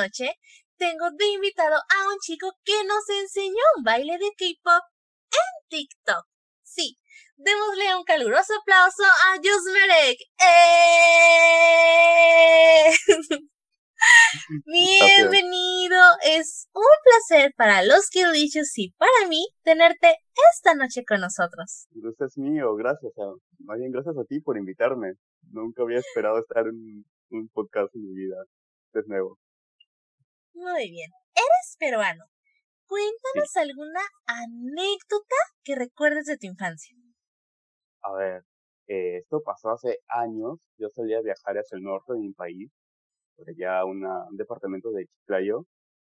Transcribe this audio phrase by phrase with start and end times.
[0.00, 0.30] noche
[0.76, 4.84] tengo de invitado a un chico que nos enseñó un baile de K-pop
[5.32, 6.24] en TikTok.
[6.62, 6.96] Sí,
[7.36, 10.18] démosle un caluroso aplauso a Josmerek.
[10.38, 11.02] ¡Eh!
[14.66, 20.14] Bienvenido, es un placer para los Killicious y para mí tenerte
[20.52, 21.88] esta noche con nosotros.
[21.90, 23.12] Gracias mío, gracias.
[23.18, 23.32] A,
[23.64, 25.14] más bien gracias a ti por invitarme.
[25.50, 28.36] Nunca había esperado estar en un podcast en mi vida.
[28.94, 29.38] Es nuevo.
[30.58, 31.10] Muy bien.
[31.34, 32.24] Eres peruano.
[32.86, 36.96] Cuéntanos alguna anécdota que recuerdes de tu infancia.
[38.02, 38.42] A ver,
[38.88, 40.58] eh, esto pasó hace años.
[40.78, 42.70] Yo solía viajar hacia el norte de mi país,
[43.36, 44.02] por allá un
[44.36, 45.64] departamento de Chiclayo,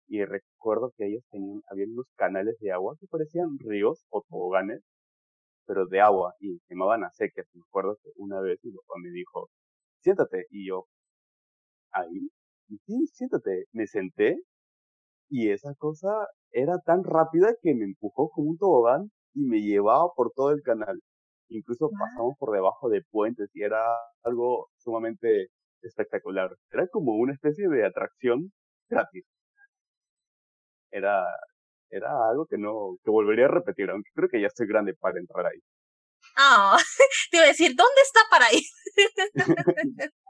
[0.07, 4.81] y recuerdo que ellos tenían, había unos canales de agua que parecían ríos o toboganes,
[5.65, 7.47] pero de agua, y se llamaban acequias.
[7.53, 9.49] Me acuerdo que una vez mi papá me dijo,
[10.01, 10.87] siéntate, y yo,
[11.91, 12.29] ahí,
[12.85, 13.65] sí, siéntate.
[13.71, 14.37] Me senté
[15.29, 16.09] y esa cosa
[16.51, 20.61] era tan rápida que me empujó como un tobogán y me llevaba por todo el
[20.63, 20.99] canal.
[21.49, 23.81] Incluso pasamos por debajo de puentes y era
[24.23, 25.47] algo sumamente
[25.81, 26.49] espectacular.
[26.71, 28.51] Era como una especie de atracción
[28.89, 29.25] gratis.
[30.91, 31.25] Era,
[31.89, 35.19] era algo que no, que volvería a repetir, aunque creo que ya estoy grande para
[35.19, 35.59] entrar ahí.
[36.37, 36.77] Ah,
[37.31, 38.63] te iba a decir, ¿dónde está para ir?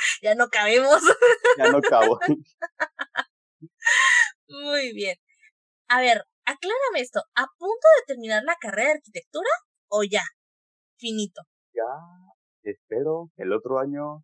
[0.22, 1.00] ya no cabemos.
[1.58, 2.18] ya no cabo.
[4.48, 5.16] Muy bien.
[5.88, 7.20] A ver, aclárame esto.
[7.34, 9.50] ¿A punto de terminar la carrera de arquitectura
[9.88, 10.22] o ya?
[10.98, 11.42] Finito.
[11.72, 11.84] Ya,
[12.62, 14.22] espero el otro año,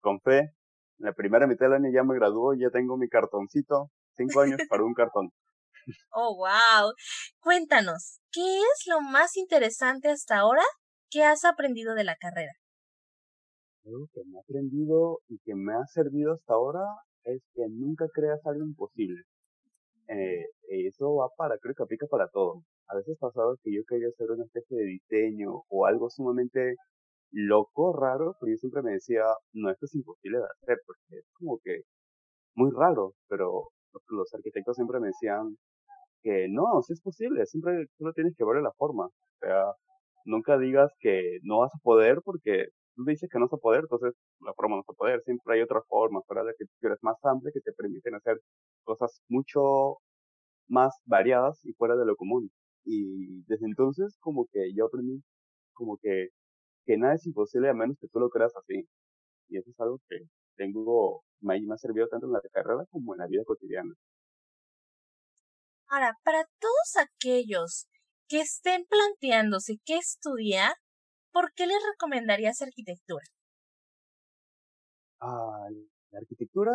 [0.00, 0.54] con fe,
[0.98, 4.84] la primera mitad del año ya me graduó, ya tengo mi cartoncito, cinco años para
[4.84, 5.30] un cartón.
[6.12, 6.94] Oh, wow.
[7.40, 10.62] Cuéntanos, ¿qué es lo más interesante hasta ahora
[11.10, 12.52] que has aprendido de la carrera?
[13.86, 16.82] Algo que me ha aprendido y que me ha servido hasta ahora
[17.24, 19.22] es que nunca creas algo imposible.
[20.08, 22.62] Eh, eso va para, creo que aplica para todo.
[22.88, 26.76] A veces pasaba que yo quería hacer una especie de diseño o algo sumamente
[27.32, 31.26] loco, raro, pero yo siempre me decía, no, esto es imposible de hacer, porque es
[31.38, 31.82] como que
[32.54, 33.70] muy raro, pero
[34.08, 35.56] los arquitectos siempre me decían
[36.22, 39.06] que no, sí es posible, siempre tú tienes que verle la forma.
[39.06, 39.72] O sea,
[40.24, 43.82] nunca digas que no vas a poder porque tú dices que no vas a poder,
[43.82, 45.22] entonces la forma no vas a poder.
[45.22, 48.40] Siempre hay otras formas, la que eres más amplia que te permiten hacer
[48.84, 49.98] cosas mucho
[50.68, 52.50] más variadas y fuera de lo común.
[52.84, 55.22] Y desde entonces como que yo aprendí
[55.74, 56.28] como que,
[56.86, 58.86] que nada es imposible a menos que tú lo creas así.
[59.48, 60.18] Y eso es algo que
[60.56, 63.94] tengo, me ha servido tanto en la carrera como en la vida cotidiana.
[65.88, 67.86] Ahora, para todos aquellos
[68.28, 70.74] que estén planteándose qué estudiar,
[71.34, 73.24] ¿por qué les recomendarías arquitectura?
[76.12, 76.72] La arquitectura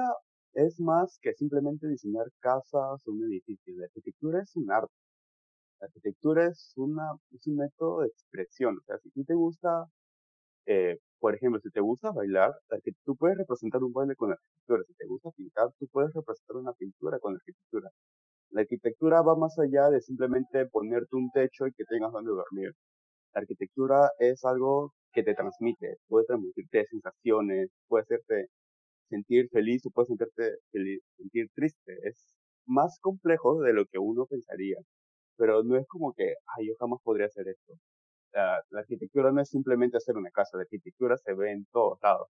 [0.53, 3.73] es más que simplemente diseñar casas o un edificio.
[3.77, 4.93] La arquitectura es un arte.
[5.79, 8.77] La arquitectura es, una, un método de expresión.
[8.77, 9.85] O sea, si te gusta,
[10.65, 12.51] eh, por ejemplo, si te gusta bailar,
[13.05, 14.83] tú puedes representar un baile con la arquitectura.
[14.87, 17.89] Si te gusta pintar, tú puedes representar una pintura con la arquitectura.
[18.51, 22.73] La arquitectura va más allá de simplemente ponerte un techo y que tengas donde dormir.
[23.33, 28.47] La arquitectura es algo que te transmite, puede transmitirte sensaciones, puede hacerte
[29.09, 30.57] sentir feliz o puede sentirte
[31.17, 31.97] sentir triste.
[32.03, 32.35] Es
[32.65, 34.77] más complejo de lo que uno pensaría,
[35.37, 37.73] pero no es como que, ay, yo jamás podría hacer esto.
[38.33, 41.99] La, la arquitectura no es simplemente hacer una casa, la arquitectura se ve en todos
[42.03, 42.27] lados,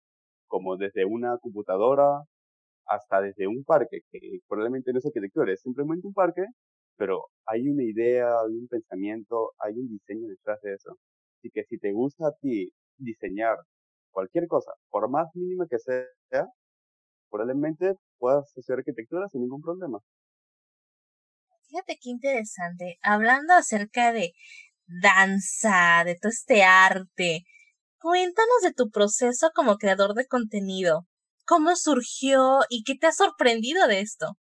[0.48, 2.22] como desde una computadora
[2.86, 6.44] hasta desde un parque, que probablemente no es arquitectura, es simplemente un parque,
[6.96, 10.98] pero hay una idea, hay un pensamiento, hay un diseño detrás de eso.
[11.38, 13.56] Así que si te gusta a ti diseñar
[14.10, 16.46] cualquier cosa, por más mínima que sea,
[17.30, 20.00] probablemente puedas hacer arquitectura sin ningún problema.
[21.68, 22.98] Fíjate qué interesante.
[23.02, 24.32] Hablando acerca de
[24.86, 27.42] danza, de todo este arte,
[27.98, 31.06] cuéntanos de tu proceso como creador de contenido.
[31.44, 34.36] ¿Cómo surgió y qué te ha sorprendido de esto?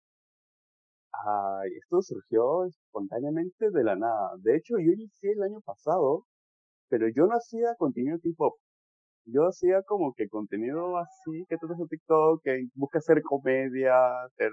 [1.25, 4.31] Ay, esto surgió espontáneamente de la nada.
[4.39, 6.25] De hecho, yo inicié el año pasado,
[6.89, 8.57] pero yo no hacía contenido tipo
[9.25, 14.51] Yo hacía como que contenido así, que tú en TikTok, que busca hacer comedia, hacer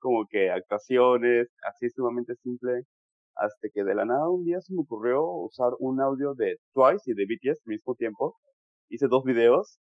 [0.00, 2.82] como que actuaciones, así sumamente simple.
[3.36, 7.10] Hasta que de la nada un día se me ocurrió usar un audio de Twice
[7.12, 8.36] y de BTS al mismo tiempo.
[8.90, 9.78] Hice dos videos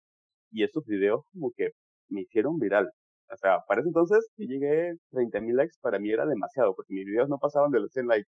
[0.53, 1.71] y esos videos como que
[2.11, 2.91] me hicieron viral.
[3.33, 7.07] O sea, para ese entonces que llegué 30.000 likes para mí era demasiado, porque mis
[7.07, 8.29] videos no pasaban de los 100 likes.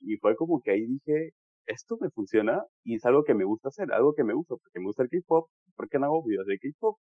[0.00, 1.32] Y fue como que ahí dije,
[1.66, 4.80] esto me funciona y es algo que me gusta hacer, algo que me gusta, porque
[4.80, 6.98] me gusta el K-pop, ¿por qué no hago videos de K-pop?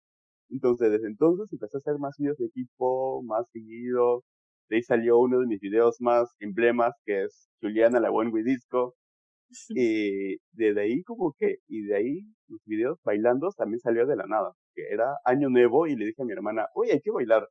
[0.49, 4.23] Entonces, desde entonces empecé a hacer más videos de equipo, más seguido.
[4.69, 8.95] De ahí salió uno de mis videos más emblemas, que es Juliana la One Disco.
[9.69, 14.25] Y desde ahí como que, y de ahí los videos bailando también salió de la
[14.27, 17.47] nada, que era año nuevo y le dije a mi hermana, oye, hay que bailar.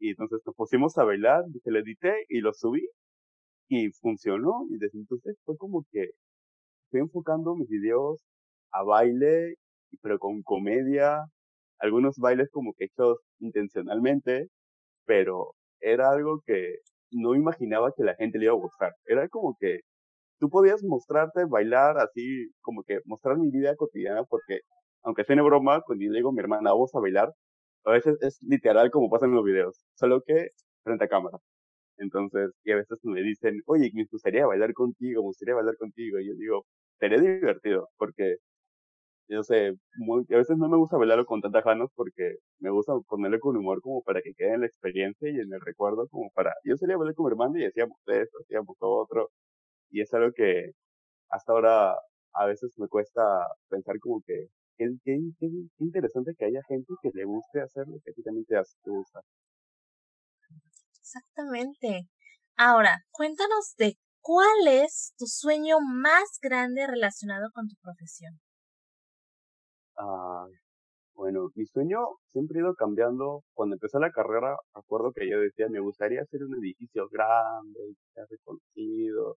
[0.00, 2.86] Y entonces nos pusimos a bailar, se lo edité y lo subí
[3.68, 4.66] y funcionó.
[4.70, 6.10] Y desde entonces fue como que
[6.90, 8.22] fui enfocando mis videos
[8.72, 9.56] a baile,
[10.02, 11.24] pero con comedia,
[11.80, 14.48] algunos bailes como que hechos intencionalmente,
[15.06, 16.78] pero era algo que
[17.12, 18.94] no imaginaba que la gente le iba a gustar.
[19.06, 19.80] Era como que
[20.38, 24.60] tú podías mostrarte, bailar así, como que mostrar mi vida cotidiana, porque
[25.02, 27.32] aunque suene broma, cuando yo le digo a mi hermana, vamos a bailar,
[27.84, 30.48] a veces es literal como pasa en los videos, solo que
[30.84, 31.38] frente a cámara.
[31.98, 36.18] Entonces, y a veces me dicen, oye, me gustaría bailar contigo, me gustaría bailar contigo.
[36.20, 36.66] Y yo digo,
[37.00, 38.36] sería divertido, porque
[39.28, 43.40] yo sé, a veces no me gusta bailarlo con tantas ganas porque me gusta ponerle
[43.40, 46.52] con humor como para que quede en la experiencia y en el recuerdo como para,
[46.64, 49.30] yo salía a bailar con mi hermano y hacíamos esto, hacíamos otro,
[49.94, 50.72] y es algo que
[51.30, 51.94] hasta ahora
[52.34, 53.22] a veces me cuesta
[53.68, 55.20] pensar como que qué, qué,
[55.78, 58.76] interesante que haya gente que le guste hacer lo que a ti también te, hace,
[58.82, 59.20] te gusta.
[60.98, 62.08] Exactamente.
[62.56, 68.40] Ahora, cuéntanos de cuál es tu sueño más grande relacionado con tu profesión.
[69.96, 70.46] Ah,
[71.14, 71.98] bueno, mi sueño
[72.32, 73.44] siempre ha ido cambiando.
[73.54, 77.94] Cuando empecé la carrera, acuerdo que yo decía, me gustaría hacer un edificio grande,
[78.28, 79.36] reconocido.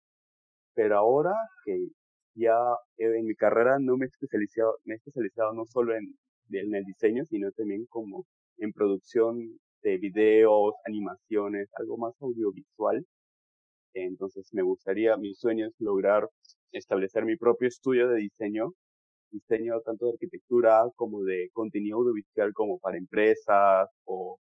[0.76, 1.34] Pero ahora
[1.64, 1.88] que
[2.36, 2.56] ya
[2.98, 6.16] en mi carrera no me he especializado, me he especializado no solo en,
[6.52, 8.26] en el diseño, sino también como
[8.58, 13.04] en producción de videos, animaciones, algo más audiovisual.
[13.94, 16.28] Entonces me gustaría, mi sueño es lograr
[16.72, 18.72] establecer mi propio estudio de diseño
[19.30, 24.38] diseño tanto de arquitectura como de contenido audiovisual como para empresas o,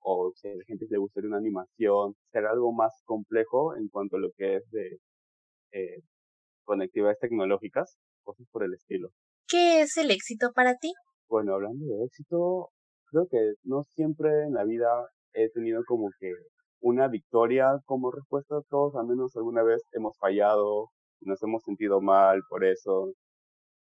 [0.00, 4.16] o si a la gente le gustaría una animación, ser algo más complejo en cuanto
[4.16, 4.98] a lo que es de
[5.72, 6.00] eh,
[6.64, 9.08] conectividades tecnológicas, cosas por el estilo.
[9.48, 10.92] ¿Qué es el éxito para ti?
[11.28, 12.70] Bueno, hablando de éxito,
[13.06, 14.88] creo que no siempre en la vida
[15.34, 16.30] he tenido como que
[16.80, 18.56] una victoria como respuesta.
[18.68, 20.88] Todos al menos alguna vez hemos fallado,
[21.20, 23.12] nos hemos sentido mal por eso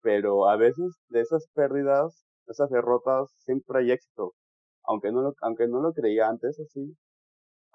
[0.02, 4.32] pero a veces de esas pérdidas, esas derrotas, siempre hay éxito.
[4.84, 6.96] Aunque no lo, aunque no lo creía antes así,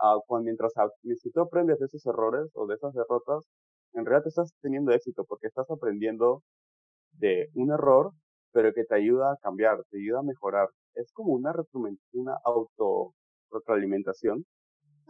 [0.02, 0.74] uh, cuando, mientras,
[1.22, 3.46] si tú aprendes de esos errores o de esas derrotas,
[3.94, 6.44] en realidad estás teniendo éxito porque estás aprendiendo
[7.14, 8.12] de un error,
[8.52, 10.70] pero que te ayuda a cambiar, te ayuda a mejorar.
[10.96, 11.54] Es como una,
[12.14, 13.14] una auto
[13.52, 14.46] retroalimentación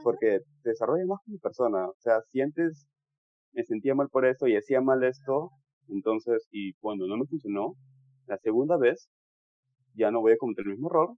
[0.04, 1.88] porque te desarrollas más como persona.
[1.88, 2.88] O sea, sientes,
[3.54, 5.52] me sentía mal por eso y hacía mal esto,
[5.90, 7.76] entonces, y cuando no me funcionó,
[8.28, 9.10] la segunda vez
[9.96, 11.16] ya no voy a cometer el mismo error,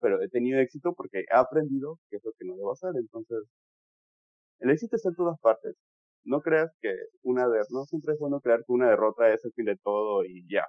[0.00, 2.90] pero he tenido éxito porque he aprendido que es lo que no debo hacer.
[2.96, 3.44] Entonces,
[4.60, 5.76] el éxito está en todas partes.
[6.28, 9.52] No creas que una derrota, no siempre es bueno creer que una derrota es el
[9.54, 10.64] fin de todo y ya.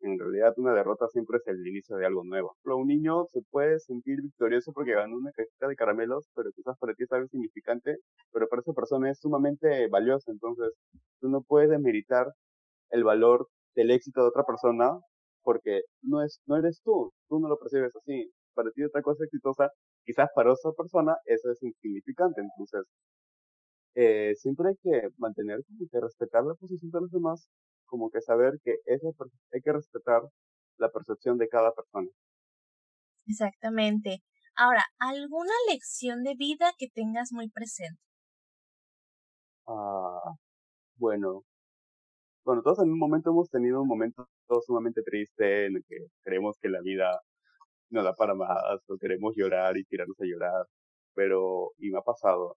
[0.00, 2.56] En realidad, una derrota siempre es el inicio de algo nuevo.
[2.62, 6.76] Pero un niño se puede sentir victorioso porque ganó una cajita de caramelos, pero quizás
[6.78, 7.98] para ti es algo significante,
[8.32, 10.30] pero para esa persona es sumamente valioso.
[10.32, 10.72] Entonces,
[11.20, 12.26] tú no puedes demeritar
[12.90, 14.98] el valor del éxito de otra persona
[15.42, 18.30] porque no eres tú, tú no lo percibes así.
[18.54, 19.70] Para ti otra cosa exitosa,
[20.04, 22.40] quizás para otra persona eso es insignificante.
[22.40, 22.84] Entonces,
[23.94, 27.48] eh, siempre hay que mantener como que respetar la posición de los demás,
[27.86, 29.14] como que saber que eso
[29.52, 30.22] hay que respetar
[30.78, 32.08] la percepción de cada persona.
[33.26, 34.22] Exactamente.
[34.54, 37.98] Ahora, ¿alguna lección de vida que tengas muy presente?
[39.66, 40.34] Ah,
[40.96, 41.44] bueno,
[42.44, 44.28] bueno, todos en un momento hemos tenido un momento
[44.66, 47.20] sumamente triste en el que creemos que la vida
[47.90, 50.66] no da para más, o queremos llorar y tirarnos a llorar,
[51.14, 52.58] pero, y me ha pasado,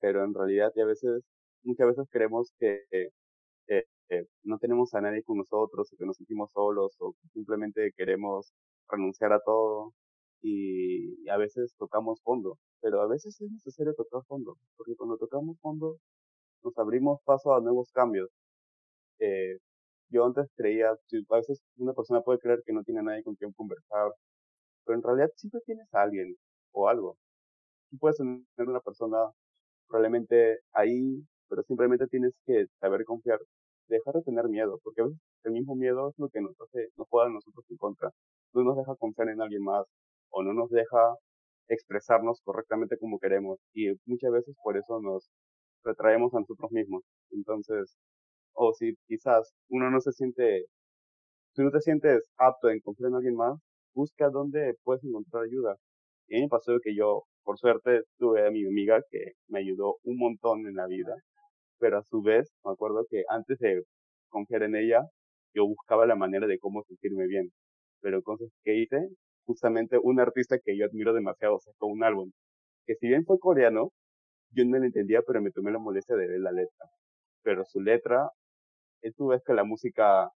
[0.00, 1.22] pero en realidad a veces,
[1.62, 2.84] muchas veces creemos que
[4.10, 8.52] eh, no tenemos a nadie con nosotros, o que nos sentimos solos, o simplemente queremos
[8.88, 9.92] renunciar a todo,
[10.42, 15.58] y a veces tocamos fondo, pero a veces es necesario tocar fondo, porque cuando tocamos
[15.60, 15.98] fondo
[16.62, 18.30] nos abrimos paso a nuevos cambios,
[19.20, 19.58] eh,
[20.10, 23.52] yo antes creía, a veces una persona puede creer que no tiene nadie con quien
[23.52, 24.12] conversar,
[24.84, 26.34] pero en realidad siempre tienes a alguien
[26.72, 27.16] o algo.
[27.90, 29.18] Tú puedes tener una persona
[29.88, 33.40] probablemente ahí, pero simplemente tienes que saber confiar,
[33.88, 36.88] dejar de tener miedo, porque a veces el mismo miedo es lo que nos hace,
[36.96, 38.10] nos juega a nosotros en contra.
[38.54, 39.86] No nos deja confiar en alguien más,
[40.30, 41.16] o no nos deja
[41.68, 45.28] expresarnos correctamente como queremos, y muchas veces por eso nos
[45.84, 47.02] retraemos a nosotros mismos.
[47.30, 47.96] Entonces,
[48.54, 50.66] o si quizás uno no se siente,
[51.54, 53.58] si no te sientes apto en confiar en alguien más,
[53.94, 55.76] busca dónde puedes encontrar ayuda.
[56.28, 59.60] Y a mí me pasó que yo, por suerte, tuve a mi amiga que me
[59.60, 61.14] ayudó un montón en la vida,
[61.78, 63.84] pero a su vez, me acuerdo que antes de
[64.28, 65.00] confiar en ella,
[65.54, 67.50] yo buscaba la manera de cómo sentirme bien.
[68.02, 69.08] Pero entonces, ¿qué hice?
[69.46, 72.32] Justamente un artista que yo admiro demasiado sacó un álbum,
[72.86, 73.92] que si bien fue coreano,
[74.50, 76.86] yo no lo entendía, pero me tomé la molestia de ver la letra.
[77.42, 78.28] Pero su letra,
[79.16, 80.30] tú ves que la música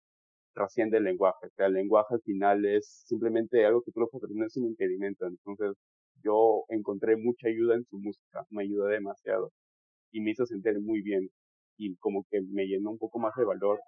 [0.55, 1.47] trasciende el lenguaje.
[1.47, 4.67] O sea, el lenguaje al final es simplemente algo que tú lo no es un
[4.67, 5.27] impedimento.
[5.27, 5.75] Entonces,
[6.23, 9.53] yo encontré mucha ayuda en su música, me ayudó demasiado
[10.13, 11.31] y me hizo sentir muy bien
[11.79, 13.81] y como que me llenó un poco más de valor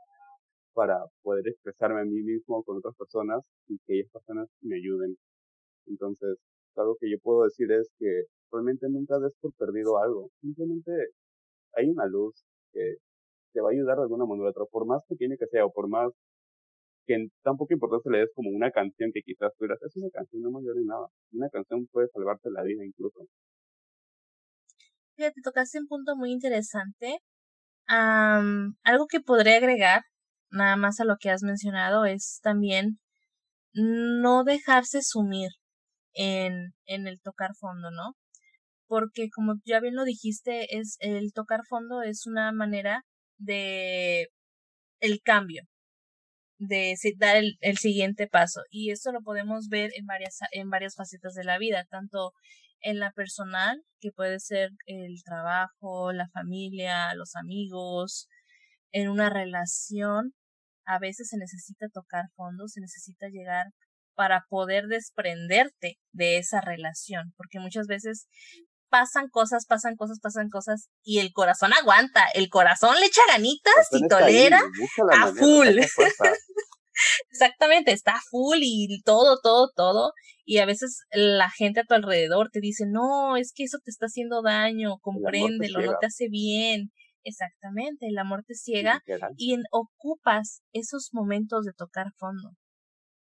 [0.74, 5.16] para poder expresarme a mí mismo con otras personas y que ellas personas me ayuden.
[5.86, 6.38] Entonces,
[6.76, 10.30] algo que yo puedo decir es que realmente nunca des por perdido algo.
[10.40, 10.92] Simplemente
[11.74, 12.34] hay una luz
[12.72, 12.96] que
[13.52, 16.12] te va a ayudar de alguna manera por más pequeña que sea o por más
[17.06, 20.50] que tampoco importancia le des como una canción que quizás tú es una canción, no
[20.50, 21.06] me ayuda nada.
[21.32, 23.20] Una canción puede salvarte la vida incluso.
[25.16, 27.18] Fíjate, tocaste un punto muy interesante.
[27.86, 30.02] algo que podría agregar,
[30.50, 32.98] nada más a lo que has mencionado, es también
[33.74, 35.50] no dejarse sumir
[36.14, 38.14] en, en el tocar fondo, ¿no?
[38.88, 43.04] Porque como ya bien lo dijiste, es el tocar fondo es una manera
[43.38, 44.28] de
[45.00, 45.62] el cambio,
[46.60, 48.60] de dar el, el, siguiente paso.
[48.70, 52.32] Y esto lo podemos ver en varias, en varias facetas de la vida, tanto
[52.82, 58.28] en la personal, que puede ser el trabajo, la familia, los amigos,
[58.92, 60.34] en una relación,
[60.84, 63.66] a veces se necesita tocar fondo, se necesita llegar
[64.14, 68.28] para poder desprenderte de esa relación, porque muchas veces
[68.90, 73.88] pasan cosas, pasan cosas, pasan cosas y el corazón aguanta, el corazón le echa ganitas
[73.92, 74.60] y tolera
[75.12, 75.68] a full.
[77.30, 80.12] Exactamente, está full y todo, todo, todo.
[80.44, 83.90] Y a veces la gente a tu alrededor te dice, no, es que eso te
[83.90, 86.90] está haciendo daño, compréndelo, no te hace bien.
[87.22, 89.02] Exactamente, el amor te ciega
[89.36, 92.50] y en, ocupas esos momentos de tocar fondo.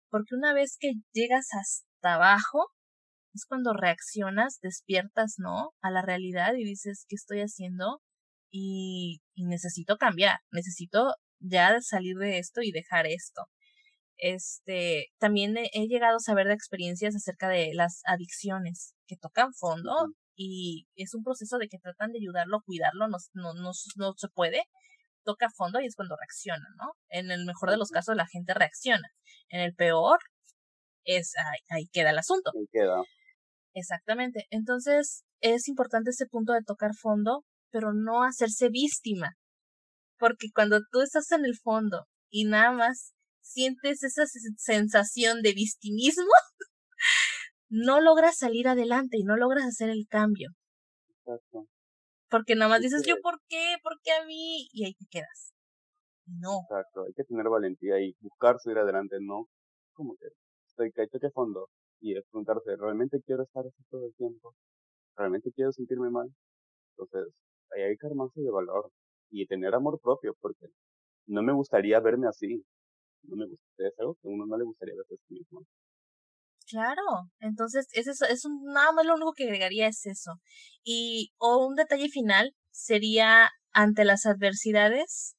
[0.10, 2.72] Porque una vez que llegas hasta abajo,
[3.34, 5.72] es cuando reaccionas, despiertas, ¿no?
[5.82, 8.02] A la realidad y dices, ¿qué estoy haciendo?
[8.52, 13.44] Y, y necesito cambiar, necesito ya salir de esto y dejar esto.
[14.18, 19.94] Este, también he, llegado a saber de experiencias acerca de las adicciones que tocan fondo
[20.36, 24.28] y es un proceso de que tratan de ayudarlo, cuidarlo, no, no, no, no se
[24.28, 24.64] puede,
[25.24, 26.92] toca fondo y es cuando reacciona, ¿no?
[27.08, 29.08] En el mejor de los casos la gente reacciona,
[29.50, 30.20] en el peor
[31.06, 32.52] es ahí, ahí queda el asunto.
[32.54, 33.02] Ahí queda.
[33.80, 34.46] Exactamente.
[34.50, 39.34] Entonces, es importante ese punto de tocar fondo, pero no hacerse víctima.
[40.18, 44.24] Porque cuando tú estás en el fondo y nada más sientes esa
[44.58, 46.32] sensación de victimismo,
[47.70, 50.50] no logras salir adelante y no logras hacer el cambio.
[51.08, 51.66] Exacto.
[52.30, 53.76] Porque nada más dices, yo, ¿por qué?
[53.82, 54.68] ¿Por qué a mí?
[54.72, 55.54] Y ahí te quedas.
[56.28, 56.60] No.
[56.70, 59.48] Exacto, hay que tener valentía y buscar salir adelante, no
[60.00, 60.28] como que
[60.70, 61.68] estoy caído que fondo
[62.02, 64.56] y es preguntarse, ¿realmente quiero estar así todo el tiempo?
[65.18, 66.30] ¿Realmente quiero sentirme mal?
[66.98, 67.34] Entonces,
[67.72, 68.92] ahí hay que armarse de valor
[69.32, 70.68] y tener amor propio, porque
[71.28, 72.64] no me gustaría verme así.
[73.24, 75.66] No me gustaría, es algo que a uno no le gustaría verse a sí mismo.
[76.68, 77.02] Claro,
[77.40, 80.34] entonces es eso, es un, nada más lo único que agregaría es eso.
[80.84, 85.36] Y o un detalle final sería ante las adversidades,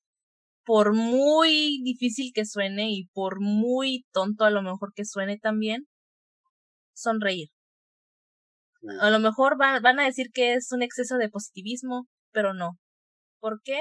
[0.64, 5.86] por muy difícil que suene y por muy tonto a lo mejor que suene también,
[7.00, 7.48] sonreír.
[9.00, 12.78] A lo mejor van, van a decir que es un exceso de positivismo, pero no.
[13.40, 13.78] ¿Por qué?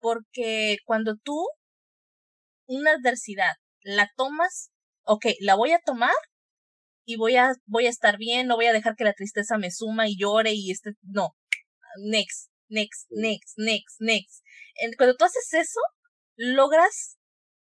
[0.00, 1.46] Porque cuando tú
[2.66, 4.70] una adversidad la tomas,
[5.04, 6.14] ok, la voy a tomar
[7.04, 9.70] y voy a, voy a estar bien, no voy a dejar que la tristeza me
[9.70, 11.34] suma y llore y este, no,
[12.04, 14.44] next, next, next, next, next.
[14.96, 15.80] Cuando tú haces eso,
[16.36, 17.18] logras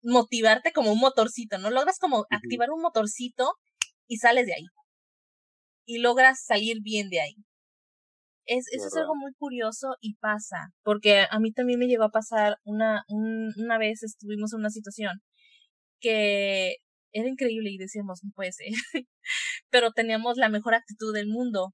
[0.04, 1.70] motivarte como un motorcito, ¿no?
[1.70, 3.54] Logras como activar un motorcito
[4.12, 4.66] y sales de ahí.
[5.86, 7.36] Y logras salir bien de ahí.
[8.46, 12.10] Es, eso es algo muy curioso y pasa, porque a mí también me llegó a
[12.10, 15.22] pasar una, una vez estuvimos en una situación
[16.02, 16.78] que
[17.14, 18.68] era increíble y decíamos, no puede ser,
[19.70, 21.74] pero teníamos la mejor actitud del mundo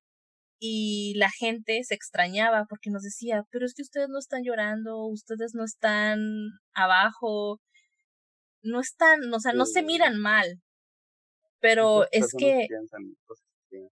[0.59, 5.07] y la gente se extrañaba porque nos decía, pero es que ustedes no están llorando,
[5.07, 6.19] ustedes no están
[6.75, 7.59] abajo,
[8.61, 10.61] no están, o sea, no se miran mal,
[11.59, 12.67] pero es que...
[13.69, 13.87] que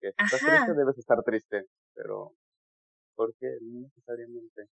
[0.00, 2.34] si estás triste debes estar triste, pero
[3.14, 3.56] ¿por qué?
[3.60, 4.68] No necesariamente.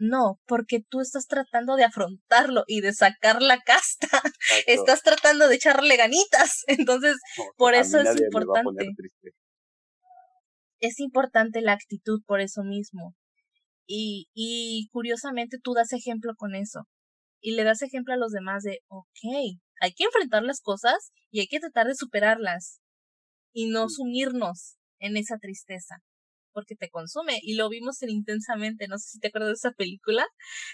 [0.00, 4.06] No, porque tú estás tratando de afrontarlo y de sacar la casta.
[4.66, 6.62] Estás tratando de echarle ganitas.
[6.68, 7.16] Entonces,
[7.56, 8.86] por eso es importante.
[10.80, 13.16] Es importante la actitud por eso mismo.
[13.88, 16.84] Y, y curiosamente tú das ejemplo con eso.
[17.40, 21.40] Y le das ejemplo a los demás de, ok, hay que enfrentar las cosas y
[21.40, 22.80] hay que tratar de superarlas
[23.52, 26.02] y no sumirnos en esa tristeza
[26.58, 29.70] porque te consume y lo vimos en intensamente, no sé si te acuerdas de esa
[29.70, 30.26] película,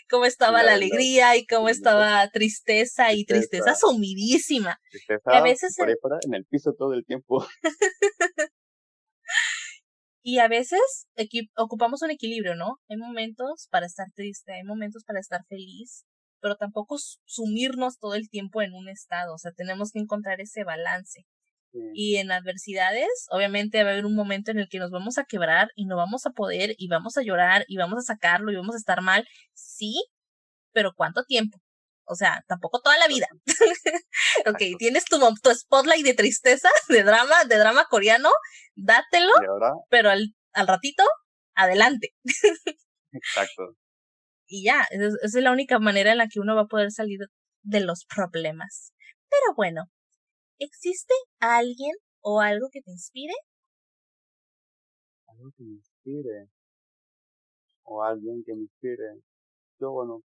[0.08, 4.80] cómo estaba la, alegría y cómo estaba tristeza y tristeza, sumidísima.
[5.26, 7.46] a veces en el piso todo el tiempo.
[10.22, 11.06] y a veces
[11.54, 12.78] ocupamos un equilibrio, ¿no?
[12.88, 16.06] Hay momentos para estar triste, hay momentos para estar feliz,
[16.44, 20.62] pero tampoco sumirnos todo el tiempo en un estado, o sea, tenemos que encontrar ese
[20.62, 21.24] balance.
[21.94, 25.24] Y en adversidades, obviamente va a haber un momento en el que nos vamos a
[25.24, 28.56] quebrar y no vamos a poder y vamos a llorar y vamos a sacarlo y
[28.56, 29.26] vamos a estar mal.
[29.54, 30.04] Sí,
[30.72, 31.58] pero ¿cuánto tiempo?
[32.04, 33.26] O sea, tampoco toda la vida.
[34.46, 38.28] ok, tienes tu, tu spotlight de tristeza, de drama, de drama coreano,
[38.74, 39.32] dátelo,
[39.88, 41.04] pero al, al ratito,
[41.54, 42.10] adelante.
[43.12, 43.76] Exacto.
[44.54, 47.20] Y ya, esa es la única manera en la que uno va a poder salir
[47.62, 48.92] de los problemas.
[49.28, 49.90] Pero bueno,
[50.60, 53.34] ¿Existe alguien o algo que te inspire?
[55.26, 56.48] Algo que me inspire.
[57.84, 59.20] O alguien que me inspire.
[59.80, 60.22] Yo, bueno,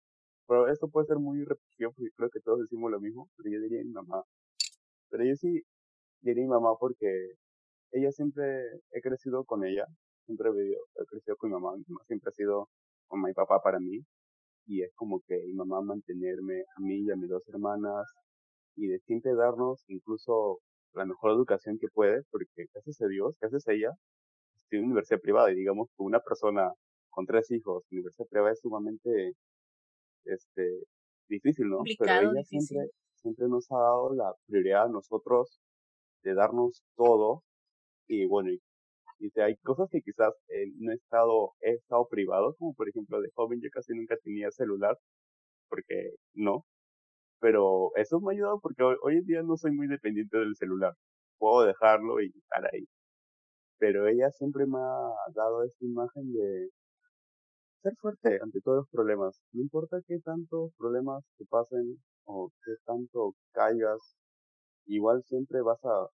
[0.48, 3.60] pero esto puede ser muy repetitivo porque creo que todos decimos lo mismo, pero yo
[3.60, 4.24] diría mi mamá.
[5.10, 5.62] Pero yo sí
[6.22, 7.06] diría mi mamá porque
[7.92, 8.44] ella siempre,
[8.92, 9.86] he crecido con ella,
[10.26, 12.68] siempre he, he crecido con mi mamá, mi mamá siempre ha sido
[13.10, 14.04] mamá y papá para mí,
[14.66, 18.06] y es como que mi mamá mantenerme a mí y a mis dos hermanas
[18.76, 20.60] y de siempre darnos incluso
[20.92, 23.90] la mejor educación que puede, porque gracias a Dios, gracias a ella,
[24.62, 26.72] estoy en universidad privada y digamos que una persona
[27.10, 29.32] con tres hijos, universidad privada es sumamente
[30.24, 30.84] este
[31.28, 31.82] difícil, ¿no?
[31.98, 32.90] Pero ella siempre
[33.26, 35.60] siempre nos ha dado la prioridad a nosotros
[36.22, 37.42] de darnos todo
[38.08, 38.60] y bueno, y,
[39.36, 40.32] hay cosas que quizás
[40.78, 44.50] no he estado, he estado privado, como por ejemplo de joven yo casi nunca tenía
[44.50, 44.96] celular,
[45.68, 46.64] porque no,
[47.40, 50.94] pero eso me ha ayudado porque hoy, en día no soy muy dependiente del celular.
[51.38, 52.86] Puedo dejarlo y estar ahí.
[53.78, 56.70] Pero ella siempre me ha dado esta imagen de
[57.82, 59.40] ser fuerte ante todos los problemas.
[59.52, 64.00] No importa qué tantos problemas te pasen o qué tanto caigas,
[64.86, 66.08] igual siempre vas a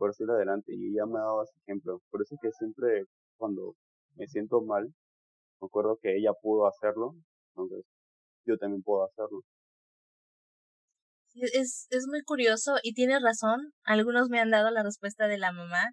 [0.00, 0.72] por seguir adelante.
[0.74, 2.00] Y ella me ha dado ese ejemplo.
[2.10, 3.04] Por eso que siempre
[3.36, 3.76] cuando
[4.16, 4.84] me siento mal,
[5.60, 7.14] me acuerdo que ella pudo hacerlo,
[7.50, 7.84] entonces
[8.46, 9.42] yo también puedo hacerlo.
[11.34, 13.72] Es, es muy curioso y tienes razón.
[13.84, 15.90] Algunos me han dado la respuesta de la mamá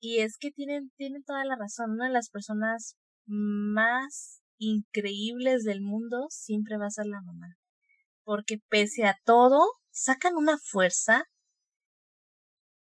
[0.00, 1.92] y es que tienen, tienen toda la razón.
[1.92, 7.54] Una de las personas más increíbles del mundo siempre va a ser la mamá.
[8.24, 9.60] Porque pese a todo,
[9.90, 11.24] sacan una fuerza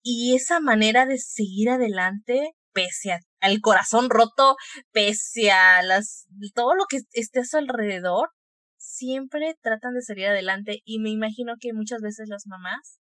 [0.08, 4.56] y esa manera de seguir adelante, pese al corazón roto,
[4.92, 8.30] pese a las, todo lo que esté a su alrededor,
[8.78, 13.00] siempre tratan de salir adelante y me imagino que muchas veces las mamás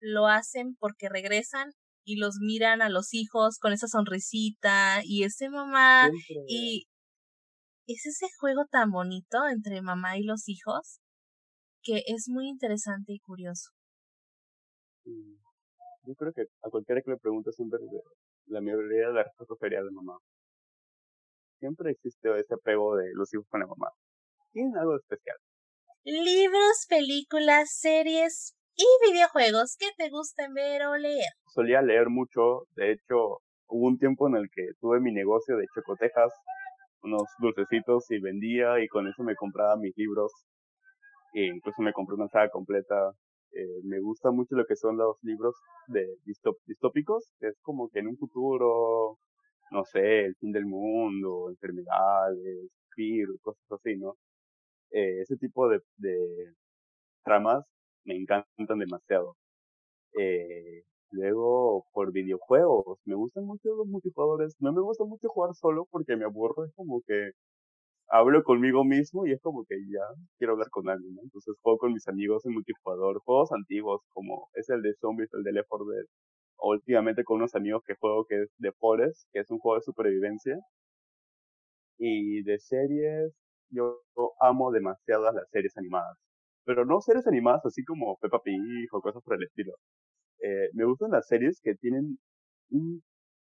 [0.00, 1.72] lo hacen porque regresan
[2.04, 6.08] y los miran a los hijos con esa sonrisita y ese mamá
[6.48, 6.86] y
[7.86, 11.00] es ese juego tan bonito entre mamá y los hijos
[11.82, 13.72] que es muy interesante y curioso.
[16.06, 17.80] Yo creo que a cualquiera que le pregunte siempre
[18.46, 20.16] la mayoría de la respuesta sería de mamá.
[21.58, 23.90] Siempre existe ese apego de los hijos con la mamá
[24.56, 25.36] tienen algo especial.
[26.04, 31.28] Libros, películas, series y videojuegos que te gusten ver o leer.
[31.54, 35.66] Solía leer mucho, de hecho, hubo un tiempo en el que tuve mi negocio de
[35.74, 36.32] chocotejas,
[37.02, 40.32] unos dulcecitos y vendía y con eso me compraba mis libros
[41.34, 43.12] e incluso me compré una saga completa.
[43.52, 45.54] Eh, me gusta mucho lo que son los libros
[45.88, 46.06] de
[46.66, 49.18] distópicos, que es como que en un futuro,
[49.70, 54.16] no sé, el fin del mundo, enfermedades, virus, cosas así, ¿no?
[54.90, 56.54] Eh, ese tipo de, de,
[57.24, 57.64] tramas
[58.04, 59.36] me encantan demasiado.
[60.18, 64.56] Eh, luego, por videojuegos, me gustan mucho los multijugadores.
[64.60, 67.32] No me gusta mucho jugar solo porque me aburro, es como que
[68.08, 70.00] hablo conmigo mismo y es como que ya
[70.38, 71.22] quiero hablar con alguien, ¿no?
[71.22, 75.42] Entonces juego con mis amigos en multijugador, juegos antiguos como es el de Zombies, el
[75.44, 76.04] de Left 4 Dead,
[76.58, 79.76] o últimamente con unos amigos que juego que es The Forest, que es un juego
[79.78, 80.56] de supervivencia.
[81.98, 83.32] Y de series,
[83.70, 84.02] yo
[84.40, 86.16] amo demasiadas las series animadas.
[86.64, 89.72] Pero no series animadas así como Peppa Pig o cosas por el estilo.
[90.40, 92.18] Eh, me gustan las series que tienen
[92.70, 93.02] un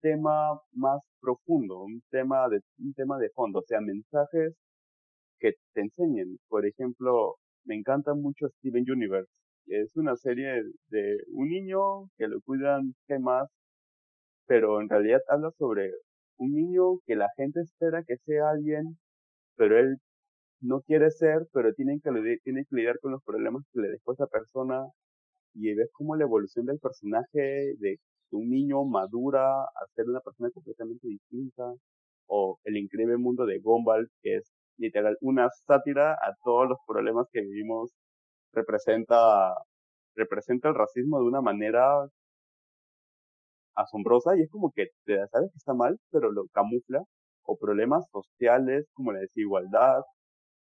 [0.01, 4.55] tema más profundo, un tema de, un tema de fondo, o sea, mensajes
[5.41, 6.39] que te enseñen.
[6.49, 9.31] Por ejemplo, me encanta mucho Steven Universe.
[9.67, 13.49] Es una serie de un niño que lo cuidan ¿qué más,
[14.47, 15.93] pero en realidad habla sobre
[16.39, 18.99] un niño que la gente espera que sea alguien,
[19.57, 19.99] pero él
[20.61, 22.11] no quiere ser, pero tiene que,
[22.45, 24.87] tiene que lidiar con los problemas que le dejó esa persona
[25.55, 27.99] y ves como la evolución del personaje de
[28.37, 31.73] un niño madura a ser una persona completamente distinta
[32.27, 37.27] o el increíble mundo de Gumball que es literal una sátira a todos los problemas
[37.33, 37.93] que vivimos
[38.53, 39.55] representa
[40.17, 42.09] representa el racismo de una manera
[43.75, 47.03] asombrosa y es como que te sabes que está mal pero lo camufla
[47.45, 50.03] o problemas sociales como la desigualdad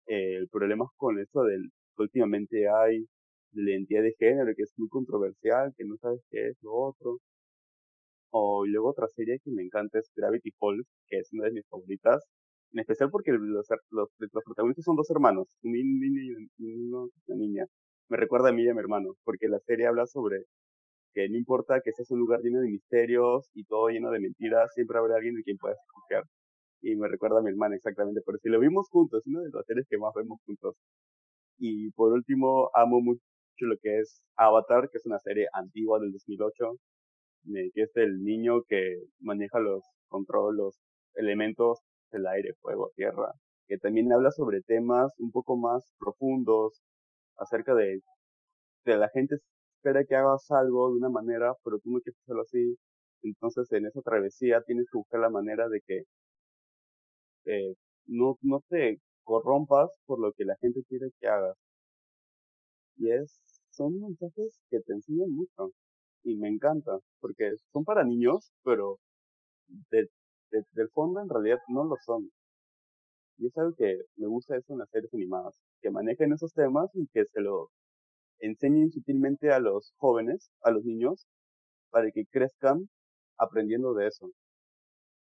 [0.07, 3.05] eh, problemas con eso del que últimamente hay
[3.53, 7.19] la identidad de género que es muy controversial que no sabes qué es lo otro
[8.31, 11.67] o luego otra serie que me encanta es Gravity Falls, que es una de mis
[11.67, 12.23] favoritas,
[12.71, 17.65] en especial porque los, los, los protagonistas son dos hermanos, un niño y una niña.
[18.09, 20.45] Me recuerda a mí y a mi hermano, porque la serie habla sobre
[21.13, 24.71] que no importa que seas un lugar lleno de misterios y todo lleno de mentiras,
[24.73, 26.23] siempre habrá alguien en quien puedas confiar.
[26.81, 29.65] Y me recuerda a mi hermana exactamente, por si lo vimos juntos, una de las
[29.65, 30.75] series que más vemos juntos.
[31.59, 33.21] Y por último, amo mucho
[33.59, 36.77] lo que es Avatar, que es una serie antigua del 2008,
[37.43, 40.80] que es el niño que maneja los controles, los
[41.15, 41.80] elementos
[42.12, 43.34] del aire, fuego, tierra,
[43.67, 46.82] que también habla sobre temas un poco más profundos
[47.38, 48.02] acerca de,
[48.86, 49.38] de la gente
[49.78, 52.78] espera que hagas algo de una manera, pero tú no quieres hacerlo así.
[53.23, 56.04] Entonces en esa travesía tienes que buscar la manera de que
[57.45, 57.75] eh,
[58.08, 61.56] no, no te corrompas por lo que la gente quiere que hagas.
[62.97, 63.39] Y es,
[63.71, 65.71] son mensajes que te enseñan mucho
[66.23, 68.99] y me encanta, porque son para niños, pero
[69.91, 70.10] de,
[70.51, 72.29] del fondo en realidad no lo son.
[73.38, 76.89] Y es algo que me gusta eso en las series animadas, que manejen esos temas
[76.93, 77.69] y que se lo
[78.39, 81.25] enseñen sutilmente a los jóvenes, a los niños,
[81.89, 82.89] para que crezcan
[83.38, 84.29] aprendiendo de eso.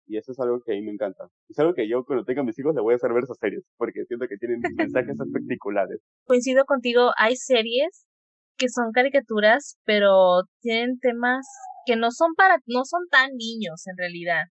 [0.08, 1.28] Y eso es algo que a mí me encanta.
[1.50, 3.64] Es algo que yo cuando tenga mis hijos le voy a hacer ver esas series,
[3.78, 6.02] porque siento que tienen mensajes espectaculares.
[6.26, 8.09] Coincido contigo, hay series
[8.60, 11.48] que son caricaturas, pero tienen temas
[11.86, 14.44] que no son para, no son tan niños en realidad.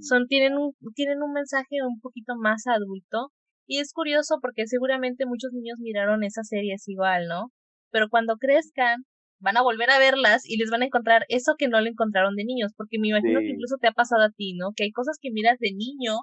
[0.00, 3.32] Son, tienen un, tienen un mensaje un poquito más adulto.
[3.66, 7.50] Y es curioso porque seguramente muchos niños miraron esas series igual, ¿no?
[7.90, 9.04] Pero cuando crezcan,
[9.40, 12.36] van a volver a verlas y les van a encontrar eso que no le encontraron
[12.36, 14.70] de niños, porque me imagino que incluso te ha pasado a ti, ¿no?
[14.74, 16.14] Que hay cosas que miras de niño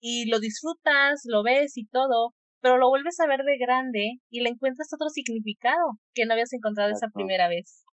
[0.00, 2.34] y lo disfrutas, lo ves y todo,
[2.66, 6.52] pero lo vuelves a ver de grande y le encuentras otro significado que no habías
[6.52, 7.84] encontrado esa primera vez.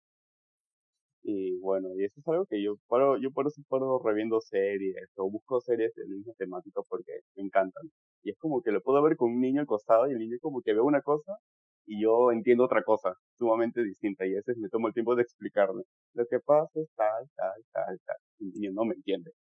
[1.22, 5.10] Y bueno, y eso es algo que yo paro, yo por eso paro reviendo series
[5.16, 7.82] o busco series de misma temática porque me encantan.
[8.22, 10.38] Y es como que lo puedo ver con un niño al costado y el niño
[10.40, 11.36] como que ve una cosa
[11.84, 15.22] y yo entiendo otra cosa sumamente distinta y a veces me tomo el tiempo de
[15.24, 15.82] explicarle.
[16.14, 18.16] Lo que pasa es tal, tal, tal, tal.
[18.38, 19.32] Y el niño no me entiende.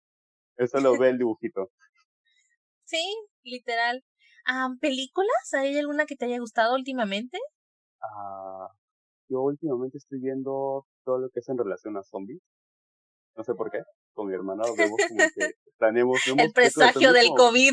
[0.57, 1.71] Eso lo ve el dibujito.
[2.83, 3.05] Sí,
[3.45, 4.03] literal.
[4.81, 5.55] ¿Películas?
[5.55, 7.39] ¿Hay alguna que te haya gustado últimamente?
[8.03, 8.69] Ah,
[9.29, 12.41] yo últimamente estoy viendo todo lo que es en relación a zombies.
[13.37, 13.79] No sé por qué.
[14.13, 16.21] Con mi hermana vemos como que tenemos...
[16.37, 17.73] El presagio del COVID.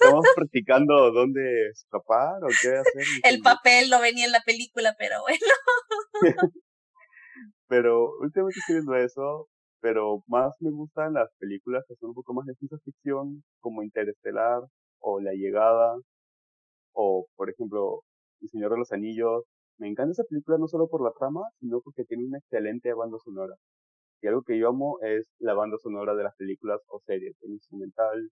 [0.00, 3.04] Estamos practicando dónde escapar o qué hacer.
[3.24, 5.46] El papel no venía en la película, pero bueno.
[7.68, 9.48] pero últimamente estoy viendo eso,
[9.80, 13.82] pero más me gustan las películas que son un poco más de ciencia ficción, como
[13.82, 14.62] Interestelar,
[15.02, 15.96] o La Llegada,
[16.92, 18.02] o por ejemplo,
[18.40, 19.44] El Señor de los Anillos.
[19.78, 23.18] Me encanta esa película no solo por la trama, sino porque tiene una excelente banda
[23.24, 23.54] sonora.
[24.22, 27.52] Y algo que yo amo es la banda sonora de las películas o series, el
[27.52, 28.30] instrumental.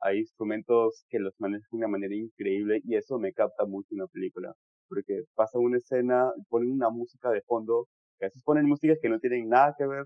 [0.00, 4.02] Hay instrumentos que los manejan de una manera increíble y eso me capta mucho en
[4.02, 4.54] una película.
[4.88, 9.08] Porque pasa una escena, ponen una música de fondo, que a veces ponen músicas que
[9.08, 10.04] no tienen nada que ver,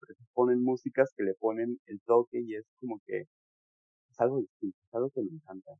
[0.00, 3.24] pero ponen músicas que le ponen el toque y es como que
[4.20, 5.72] algo distinto, es algo que me encanta.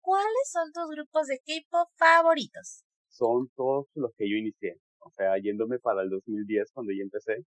[0.00, 2.82] ¿Cuáles son tus grupos de K-pop favoritos?
[3.08, 4.76] Son todos los que yo inicié.
[5.00, 7.44] O sea, yéndome para el 2010 cuando yo empecé,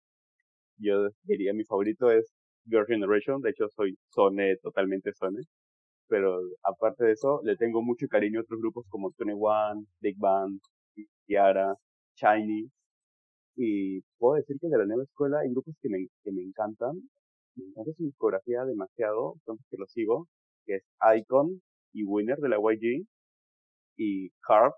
[0.78, 2.34] yo diría mi favorito es
[2.66, 3.42] Girl Generation.
[3.42, 5.42] De hecho, soy Sone, totalmente Sone.
[6.08, 10.18] Pero aparte de eso, le tengo mucho cariño a otros grupos como Twenty One, Big
[10.18, 10.60] Bang,
[11.26, 11.76] Tiara,
[12.16, 12.70] Shiny.
[13.56, 17.10] Y puedo decir que de la nueva escuela hay grupos que me, que me encantan.
[17.56, 20.28] Me encanta su discografía demasiado, entonces que lo sigo
[20.66, 20.84] que es
[21.18, 21.62] Icon
[21.94, 23.06] y Winner de la YG,
[23.98, 24.74] y Harp,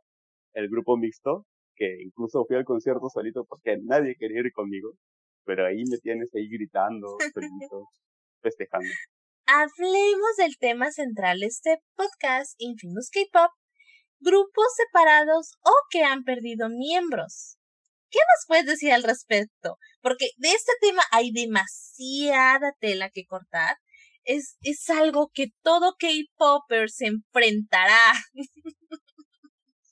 [0.53, 4.93] el grupo mixto, que incluso fui al concierto solito porque nadie quería ir conmigo,
[5.45, 7.87] pero ahí me tienes ahí gritando, solito,
[8.41, 8.89] festejando.
[9.45, 13.51] hablemos del tema central de este podcast, Infamous K-Pop,
[14.19, 17.57] grupos separados o que han perdido miembros.
[18.09, 19.77] ¿Qué nos puedes decir al respecto?
[20.01, 23.77] Porque de este tema hay demasiada tela que cortar.
[24.23, 28.13] Es, es algo que todo K-Popper se enfrentará.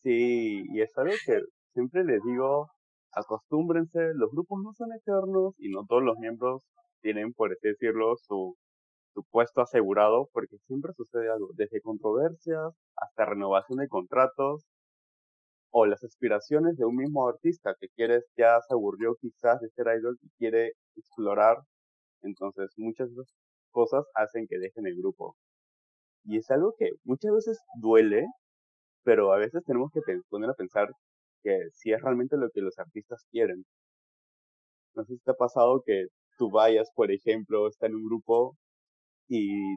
[0.01, 1.41] Sí, y es algo que
[1.73, 2.67] siempre les digo,
[3.11, 6.63] acostúmbrense, los grupos no son eternos y no todos los miembros
[7.01, 8.55] tienen, por así decirlo, su,
[9.13, 14.65] su puesto asegurado, porque siempre sucede algo, desde controversias hasta renovación de contratos,
[15.71, 19.87] o las aspiraciones de un mismo artista que quiere, ya se aburrió quizás de ser
[19.99, 21.57] idol y quiere explorar,
[22.21, 23.09] entonces muchas
[23.71, 25.36] cosas hacen que dejen el grupo.
[26.25, 28.25] Y es algo que muchas veces duele,
[29.03, 30.89] pero a veces tenemos que poner a pensar
[31.43, 33.65] que si es realmente lo que los artistas quieren.
[34.95, 38.58] No sé si te ha pasado que tú vayas, por ejemplo, está en un grupo
[39.27, 39.75] y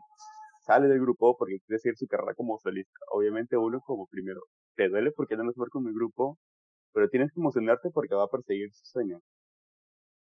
[0.67, 2.99] sale del grupo porque quiere seguir su carrera como solista.
[3.13, 4.43] Obviamente uno como primero,
[4.77, 6.39] te duele porque no nos ver con mi grupo,
[6.93, 9.21] pero tienes que emocionarte porque va a perseguir su sueño.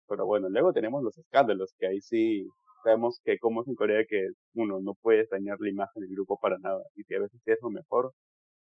[0.07, 2.47] Pero bueno, luego tenemos los escándalos, que ahí sí
[2.83, 6.37] sabemos que como es en Corea que uno no puede dañar la imagen del grupo
[6.39, 6.83] para nada.
[6.95, 8.13] Y si a veces es lo mejor,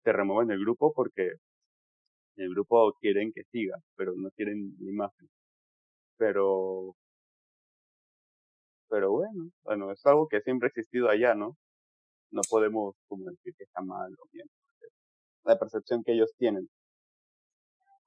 [0.03, 1.33] te remueven del grupo porque
[2.37, 5.29] el grupo quieren que siga, pero no quieren la imagen.
[6.17, 6.95] Pero
[8.89, 11.57] pero bueno, bueno, es algo que siempre ha existido allá, ¿no?
[12.31, 14.47] No podemos como decir que está mal o bien.
[15.43, 16.69] La percepción que ellos tienen.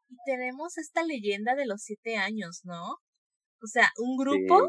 [0.08, 2.92] Y tenemos esta leyenda de los siete años, ¿no?
[3.61, 4.68] O sea, un grupo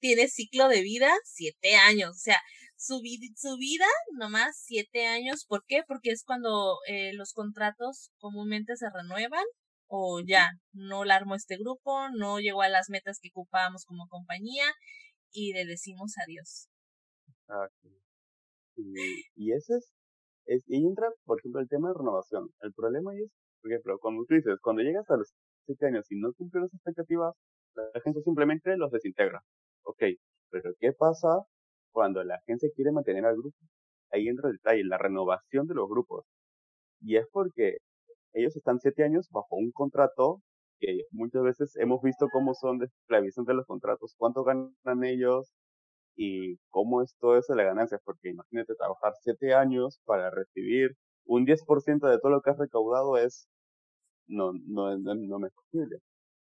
[0.00, 2.10] tiene ciclo de vida siete años.
[2.10, 2.38] O sea,
[2.76, 3.00] su,
[3.36, 5.44] su vida nomás siete años.
[5.46, 5.82] ¿Por qué?
[5.86, 9.44] Porque es cuando eh, los contratos comúnmente se renuevan
[9.88, 14.08] o ya no la armó este grupo, no llegó a las metas que ocupábamos como
[14.08, 14.64] compañía
[15.32, 16.68] y le decimos adiós.
[17.28, 17.88] Exacto.
[18.76, 18.94] Y,
[19.36, 19.92] y ese es,
[20.46, 22.48] es, y entra, por ejemplo, el tema de renovación.
[22.60, 23.30] El problema es,
[23.62, 25.32] por ejemplo, cuando tú dices, cuando llegas a los
[25.66, 27.34] 7 años y no cumples las expectativas,
[27.74, 29.40] la gente simplemente los desintegra.
[29.86, 30.02] Ok,
[30.50, 31.42] pero ¿qué pasa
[31.92, 33.56] cuando la gente quiere mantener al grupo?
[34.10, 36.24] Ahí entra el detalle, la renovación de los grupos.
[37.00, 37.78] Y es porque
[38.34, 40.42] ellos están siete años bajo un contrato
[40.80, 42.88] que muchas veces hemos visto cómo son de
[43.54, 45.52] los contratos, cuánto ganan ellos
[46.16, 50.96] y cómo es todo eso de la ganancia, porque imagínate trabajar siete años para recibir
[51.26, 53.48] un 10% de todo lo que has recaudado es,
[54.28, 55.98] no, no, no, no es posible.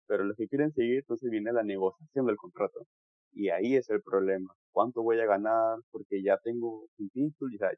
[0.06, 2.86] Pero los que quieren seguir, entonces viene la negociación del contrato.
[3.32, 4.54] Y ahí es el problema.
[4.72, 5.78] ¿Cuánto voy a ganar?
[5.90, 7.70] Porque ya tengo un título, ya,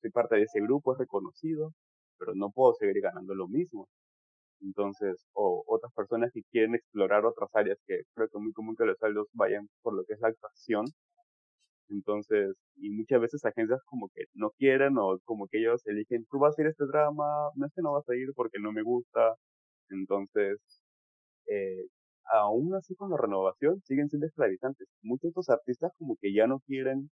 [0.00, 1.72] soy parte de ese grupo, es reconocido,
[2.18, 3.88] pero no puedo seguir ganando lo mismo.
[4.62, 8.76] Entonces, o otras personas que quieren explorar otras áreas, que creo que es muy común
[8.76, 10.86] que los saldos vayan por lo que es la actuación.
[11.88, 16.38] Entonces, y muchas veces agencias como que no quieren o como que ellos eligen, tú
[16.38, 18.72] vas a ir a este drama, no es que no vas a ir porque no
[18.72, 19.34] me gusta.
[19.90, 20.58] Entonces,
[21.48, 21.86] eh,
[22.32, 24.88] aún así con la renovación siguen siendo esclavizantes.
[25.02, 27.10] Muchos de estos artistas como que ya no quieren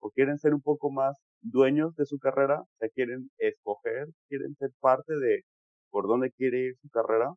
[0.00, 4.54] o quieren ser un poco más dueños de su carrera, o sea, quieren escoger, quieren
[4.56, 5.44] ser parte de
[5.90, 7.34] por dónde quiere ir su carrera.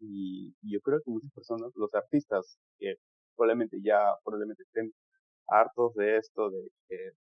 [0.00, 2.96] Y, yo creo que muchas personas, los artistas, que
[3.36, 4.92] probablemente ya, probablemente estén
[5.48, 6.96] hartos de esto, de que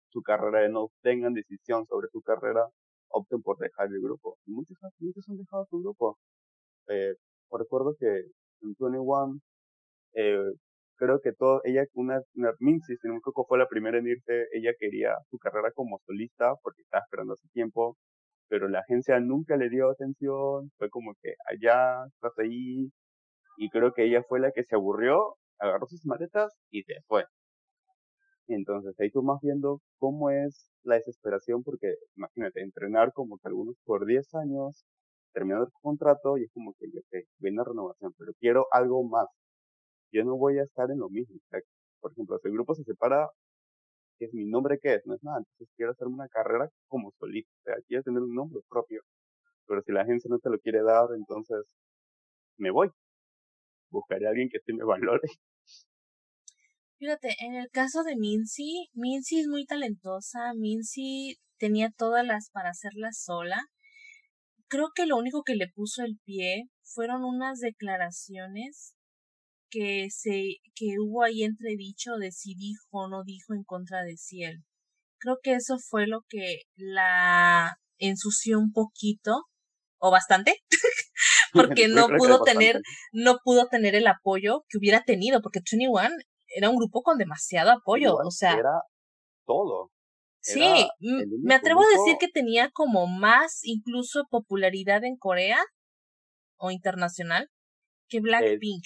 [0.09, 2.65] su carrera no tengan decisión sobre su carrera,
[3.09, 4.37] opten por dejar el grupo.
[4.45, 6.17] muchos, muchos han dejado su grupo.
[6.89, 7.15] Eh,
[7.51, 8.25] recuerdo que
[8.61, 9.39] en 21,
[10.13, 10.51] eh,
[10.97, 14.71] creo que todo, ella, una, una Mincy, si no fue la primera en irse, ella
[14.79, 17.97] quería su carrera como solista porque estaba esperando hace tiempo
[18.49, 22.89] pero la agencia nunca le dio atención, fue como que allá, estás ahí,
[23.57, 27.25] y creo que ella fue la que se aburrió, agarró sus maletas y se fue.
[28.47, 33.75] Entonces ahí tú más viendo cómo es la desesperación, porque imagínate, entrenar como que algunos
[33.85, 34.85] por 10 años,
[35.33, 39.27] terminar el contrato y es como que, ok, viene la renovación, pero quiero algo más.
[40.11, 41.37] Yo no voy a estar en lo mismo.
[41.99, 43.29] por ejemplo, si el grupo se separa,
[44.19, 45.39] que es mi nombre qué es, no es nada.
[45.39, 49.01] Entonces quiero hacerme una carrera como solista, o sea, quiero tener un nombre propio.
[49.67, 51.65] Pero si la agencia no te lo quiere dar, entonces
[52.57, 52.89] me voy.
[53.91, 55.27] Buscaré a alguien que sí me valore.
[56.99, 62.69] Fíjate, en el caso de Mincy, Mincy es muy talentosa, Mincy tenía todas las para
[62.69, 63.61] hacerla sola.
[64.69, 68.93] Creo que lo único que le puso el pie fueron unas declaraciones
[69.69, 74.17] que se que hubo ahí entredicho de si dijo o no dijo en contra de
[74.17, 74.63] Ciel.
[75.19, 79.45] Creo que eso fue lo que la ensució un poquito
[79.99, 80.61] o bastante
[81.53, 86.09] porque no pudo tener no pudo tener el apoyo que hubiera tenido porque 21
[86.55, 88.81] era un grupo con demasiado apoyo, o sea, era
[89.45, 89.91] todo.
[90.53, 90.87] Sí,
[91.43, 95.59] me atrevo a decir que tenía como más incluso popularidad en Corea
[96.57, 97.49] o internacional
[98.07, 98.83] que Blackpink.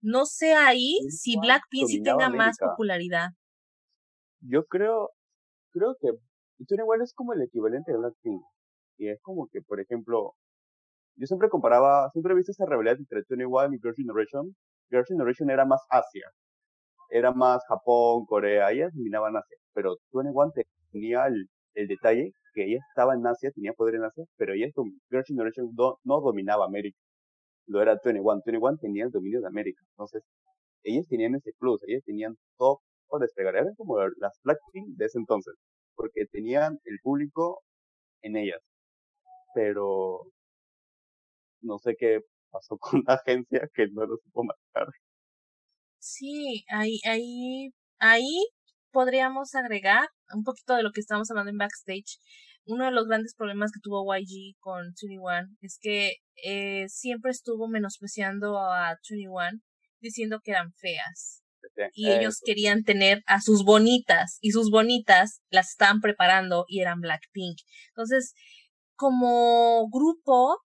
[0.00, 3.30] no sé ahí si Blackpink sí tenga más popularidad.
[4.40, 5.10] Yo creo,
[5.72, 6.08] creo que
[6.66, 8.42] Twenty One es como el equivalente de Blackpink.
[8.98, 10.34] Y es como que, por ejemplo,
[11.16, 14.56] yo siempre comparaba, siempre he visto esa rivalidad entre Twenty One y Girls' Generation.
[14.90, 16.28] Girls' Generation era más Asia.
[17.10, 19.56] Era más Japón, Corea, ellas dominaban Asia.
[19.72, 20.50] Pero Twenty One
[20.92, 21.48] tenía el,
[21.88, 24.66] detalle que ella estaba en Asia, tenía poder en Asia, pero ella,
[26.04, 26.98] no, dominaba América.
[27.66, 28.42] Lo era Twenty One.
[28.42, 29.80] Twenty One tenía el dominio de América.
[29.92, 30.22] Entonces,
[30.82, 33.54] ellas tenían ese plus, ellas tenían todo para despegar.
[33.56, 35.54] Eran como las Blackpink de ese entonces
[35.98, 37.62] porque tenían el público
[38.22, 38.60] en ellas.
[39.52, 40.30] Pero
[41.60, 42.20] no sé qué
[42.50, 44.88] pasó con la agencia que no lo supo matar.
[45.98, 48.46] Sí, ahí, ahí, ahí
[48.92, 52.18] podríamos agregar un poquito de lo que estamos hablando en backstage.
[52.66, 57.68] Uno de los grandes problemas que tuvo YG con 21 es que eh, siempre estuvo
[57.68, 59.60] menospreciando a 21
[60.00, 61.42] diciendo que eran feas
[61.92, 67.00] y ellos querían tener a sus bonitas y sus bonitas las estaban preparando y eran
[67.00, 67.58] Blackpink.
[67.88, 68.34] Entonces,
[68.96, 70.58] como grupo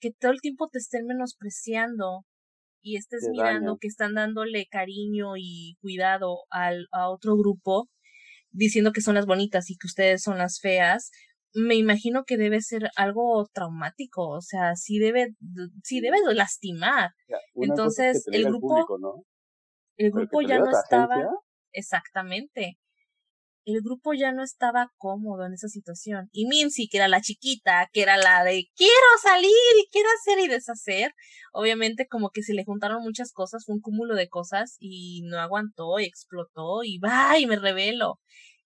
[0.00, 2.24] que todo el tiempo te estén menospreciando
[2.82, 7.90] y estés mirando que están dándole cariño y cuidado al, a otro grupo
[8.50, 11.10] diciendo que son las bonitas y que ustedes son las feas,
[11.54, 15.34] me imagino que debe ser algo traumático, o sea, sí debe,
[15.82, 17.10] sí debe lastimar.
[17.54, 19.24] Entonces, el grupo,
[19.96, 21.16] el grupo ya no estaba.
[21.72, 22.78] Exactamente.
[23.72, 26.28] El grupo ya no estaba cómodo en esa situación.
[26.32, 30.44] Y Mincy, que era la chiquita, que era la de quiero salir y quiero hacer
[30.44, 31.14] y deshacer,
[31.52, 35.38] obviamente como que se le juntaron muchas cosas, fue un cúmulo de cosas y no
[35.38, 38.18] aguantó y explotó y va y me revelo.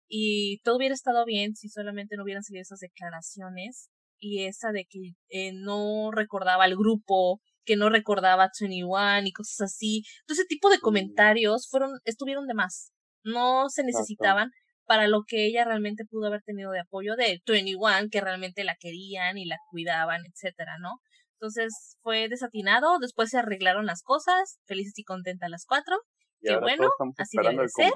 [0.08, 4.86] Y todo hubiera estado bien si solamente no hubieran salido esas declaraciones y esa de
[4.86, 10.02] que eh, no recordaba al grupo, que no recordaba 21 y cosas así.
[10.26, 12.92] Todo ese tipo de comentarios fueron, estuvieron de más.
[13.22, 14.50] No se necesitaban
[14.86, 18.76] para lo que ella realmente pudo haber tenido de apoyo de 21, que realmente la
[18.76, 21.00] querían y la cuidaban, etcétera, ¿no?
[21.34, 25.96] Entonces fue desatinado, después se arreglaron las cosas, felices y contentas las cuatro.
[26.40, 27.92] que bueno, así debe de ser.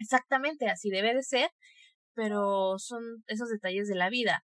[0.00, 1.50] Exactamente, así debe de ser,
[2.14, 4.44] pero son esos detalles de la vida.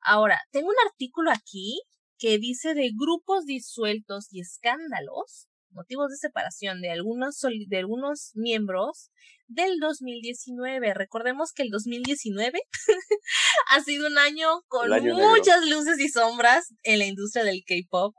[0.00, 1.80] Ahora, tengo un artículo aquí
[2.18, 9.10] que dice de grupos disueltos y escándalos, motivos de separación de algunos, de algunos miembros
[9.46, 10.94] del 2019.
[10.94, 12.58] Recordemos que el 2019
[13.70, 18.14] ha sido un año con muchas luces y sombras en la industria del K-Pop.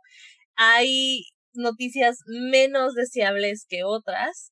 [0.55, 4.51] Hay noticias menos deseables que otras,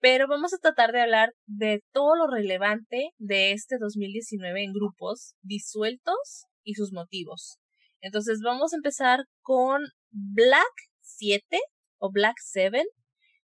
[0.00, 5.34] pero vamos a tratar de hablar de todo lo relevante de este 2019 en grupos
[5.42, 7.58] disueltos y sus motivos.
[8.00, 11.58] Entonces vamos a empezar con Black 7
[12.02, 12.84] o Black 7.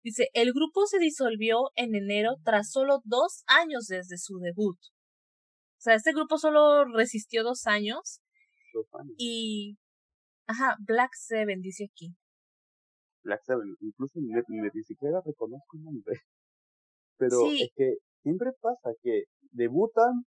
[0.03, 4.77] Dice, el grupo se disolvió en enero tras solo dos años desde su debut.
[4.77, 8.21] O sea, este grupo solo resistió dos años.
[9.17, 9.77] Y...
[10.47, 12.13] Ajá, Black 7 dice aquí.
[13.23, 16.15] Black 7, incluso ni, siquiera reconozco el nombre.
[17.17, 20.25] Pero es que siempre pasa que debutan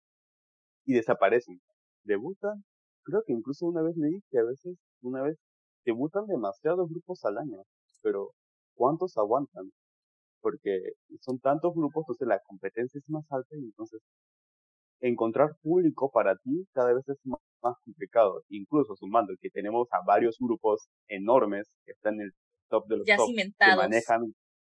[0.85, 1.61] y desaparecen.
[2.03, 2.63] Debutan
[3.03, 5.37] creo que incluso una vez leí que a veces, una vez,
[5.85, 7.63] debutan demasiados grupos al año,
[8.01, 8.31] pero
[8.75, 9.71] ¿cuántos aguantan?
[10.41, 10.79] Porque
[11.19, 14.01] son tantos grupos, entonces la competencia es más alta y entonces
[15.01, 18.41] encontrar público para ti cada vez es más, complicado.
[18.49, 22.31] Incluso sumando que tenemos a varios grupos enormes que están en el
[22.69, 24.33] top de los ya top, que manejan,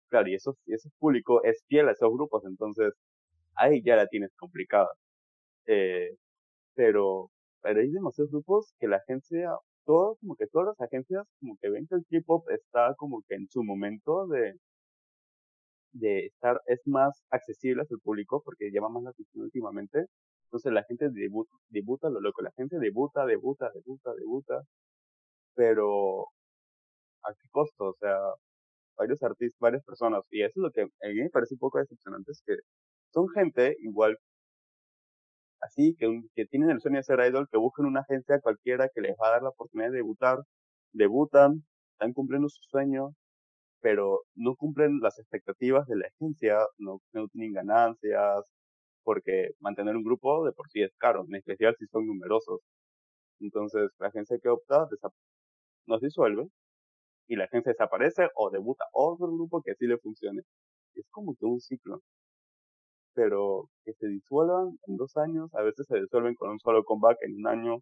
[0.08, 2.92] claro, y eso, ese público es fiel a esos grupos, entonces
[3.54, 4.90] ahí ya la tienes complicada.
[5.66, 6.10] Eh,
[6.74, 7.30] pero
[7.66, 9.50] pero hay demasiados grupos que la agencia,
[9.86, 13.36] todos, como que todas las agencias, como que ven que el K-pop está como que
[13.36, 14.58] en su momento de,
[15.92, 20.06] de estar, es más accesible a su público porque llama más la atención últimamente.
[20.46, 24.62] Entonces la gente debuta, debuta lo loco, la gente debuta, debuta, debuta, debuta,
[25.54, 26.26] pero
[27.24, 27.86] ¿a qué costo?
[27.90, 28.16] O sea,
[28.96, 31.78] varios artistas, varias personas, y eso es lo que a mí me parece un poco
[31.78, 32.56] decepcionante, es que
[33.12, 34.18] son gente igual
[35.66, 39.16] así, que, tienen el sueño de ser idol, que busquen una agencia cualquiera que les
[39.22, 40.38] va a dar la oportunidad de debutar,
[40.92, 43.14] debutan, están cumpliendo su sueño,
[43.80, 47.00] pero no cumplen las expectativas de la agencia, no,
[47.32, 48.42] tienen ganancias,
[49.04, 52.60] porque mantener un grupo de por sí es caro, en especial si son numerosos.
[53.40, 54.88] Entonces, la agencia que opta
[55.86, 56.48] no se disuelve
[57.28, 60.42] y la agencia desaparece o debuta otro grupo que así le funcione.
[60.94, 62.02] Es como que un ciclo.
[63.16, 67.18] Pero que se disuelvan en dos años, a veces se disuelven con un solo comeback
[67.22, 67.78] en un año,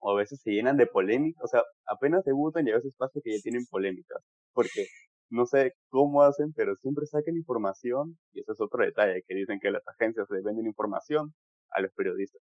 [0.00, 3.20] o a veces se llenan de polémica, o sea, apenas debutan y a veces pasa
[3.22, 4.20] que ya tienen polémicas,
[4.52, 4.86] porque
[5.30, 9.60] no sé cómo hacen, pero siempre sacan información, y eso es otro detalle, que dicen
[9.60, 11.32] que las agencias le venden información
[11.70, 12.42] a los periodistas,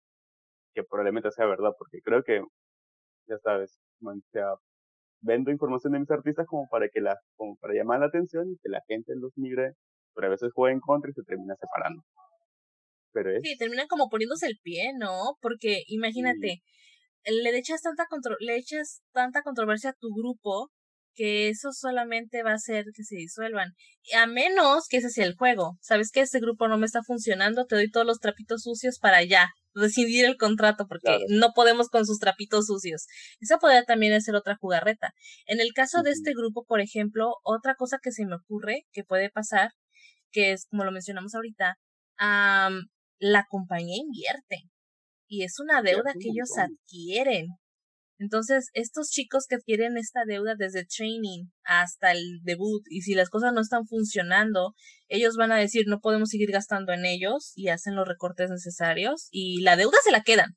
[0.75, 2.43] que probablemente sea verdad, porque creo que,
[3.29, 4.55] ya sabes, o sea,
[5.21, 8.59] vendo información de mis artistas como para que la, como para llamar la atención y
[8.59, 9.75] que la gente los migre,
[10.19, 12.03] pero a veces juega en contra y se termina separando.
[13.13, 13.41] Pero es...
[13.45, 15.37] Sí, terminan como poniéndose el pie, ¿no?
[15.41, 16.61] Porque imagínate,
[17.25, 20.73] le echas tanta contro le echas tanta controversia a tu grupo
[21.15, 23.75] que eso solamente va a hacer que se disuelvan.
[24.17, 25.77] A menos que ese sea el juego.
[25.81, 27.67] ¿Sabes que este grupo no me está funcionando?
[27.67, 32.07] Te doy todos los trapitos sucios para allá rescindir el contrato porque no podemos con
[32.07, 33.07] sus trapitos sucios.
[33.41, 35.13] Esa podría también ser otra jugarreta.
[35.47, 39.05] En el caso de este grupo, por ejemplo, otra cosa que se me ocurre que
[39.05, 39.71] puede pasar,
[40.33, 41.77] que es como lo mencionamos ahorita,
[42.19, 44.69] la compañía invierte
[45.29, 47.49] y es una deuda que ellos adquieren.
[48.21, 53.31] Entonces, estos chicos que adquieren esta deuda desde training hasta el debut, y si las
[53.31, 54.75] cosas no están funcionando,
[55.07, 59.29] ellos van a decir no podemos seguir gastando en ellos y hacen los recortes necesarios
[59.31, 60.57] y la deuda se la quedan.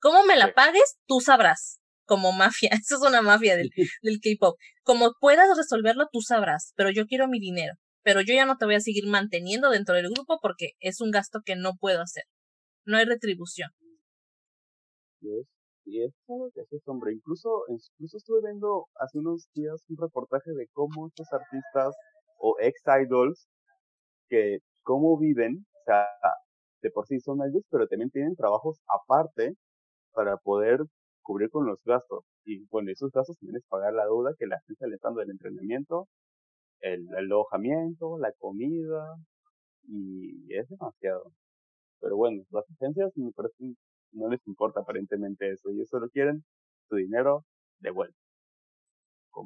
[0.00, 0.96] ¿Cómo me la pagues?
[1.06, 1.78] Tú sabrás.
[2.06, 3.70] Como mafia, eso es una mafia del,
[4.02, 4.56] del K-pop.
[4.82, 7.74] Como puedas resolverlo, tú sabrás, pero yo quiero mi dinero.
[8.06, 11.10] Pero yo ya no te voy a seguir manteniendo dentro del grupo porque es un
[11.10, 12.22] gasto que no puedo hacer.
[12.84, 13.68] No hay retribución.
[15.20, 17.12] Y es algo que hace sombra.
[17.12, 21.96] Incluso, incluso estuve viendo hace unos días un reportaje de cómo estos artistas
[22.38, 23.48] o ex-idols,
[24.28, 26.06] que cómo viven, o sea,
[26.82, 29.54] de por sí son idols, pero también tienen trabajos aparte
[30.12, 30.78] para poder
[31.22, 32.24] cubrir con los gastos.
[32.44, 35.22] Y bueno, esos gastos también es pagar la deuda que la gente le está dando
[35.22, 36.06] del entrenamiento,
[36.80, 39.16] el, el alojamiento, la comida,
[39.88, 41.32] y es demasiado.
[42.00, 43.30] Pero bueno, las agencias me
[44.12, 46.44] no les importa aparentemente eso y eso lo quieren
[46.88, 47.44] su dinero
[47.80, 48.16] de vuelta.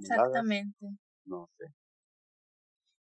[0.03, 0.87] Exactamente.
[1.25, 1.65] no sé.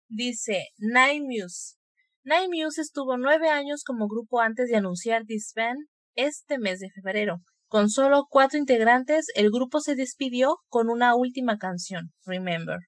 [0.08, 1.76] Dice Nine Muse.
[2.24, 5.78] Nine Muse estuvo nueve años como grupo antes de anunciar Disband
[6.14, 7.38] este mes de febrero.
[7.68, 12.78] Con solo cuatro integrantes, el grupo se despidió con una última canción, Remember.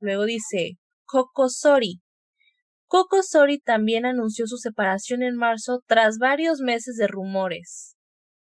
[0.00, 2.00] Luego dice Kokosori.
[2.88, 7.96] Coco Sori también anunció su separación en marzo tras varios meses de rumores.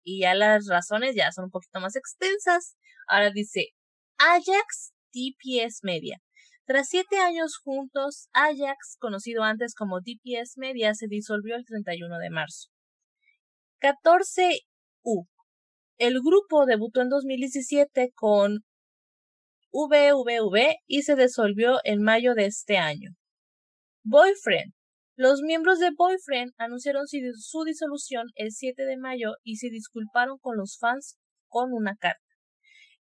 [0.04, 2.76] Y ya las razones ya son un poquito más extensas.
[3.08, 3.70] Ahora dice
[4.18, 6.20] Ajax DPS Media.
[6.66, 12.30] Tras siete años juntos, Ajax, conocido antes como DPS Media, se disolvió el 31 de
[12.30, 12.70] marzo.
[13.82, 15.28] 14U.
[15.98, 18.60] El grupo debutó en 2017 con
[19.72, 23.12] VVV y se disolvió en mayo de este año.
[24.04, 24.74] Boyfriend.
[25.16, 30.58] Los miembros de Boyfriend anunciaron su disolución el 7 de mayo y se disculparon con
[30.58, 31.18] los fans
[31.48, 32.24] con una carta.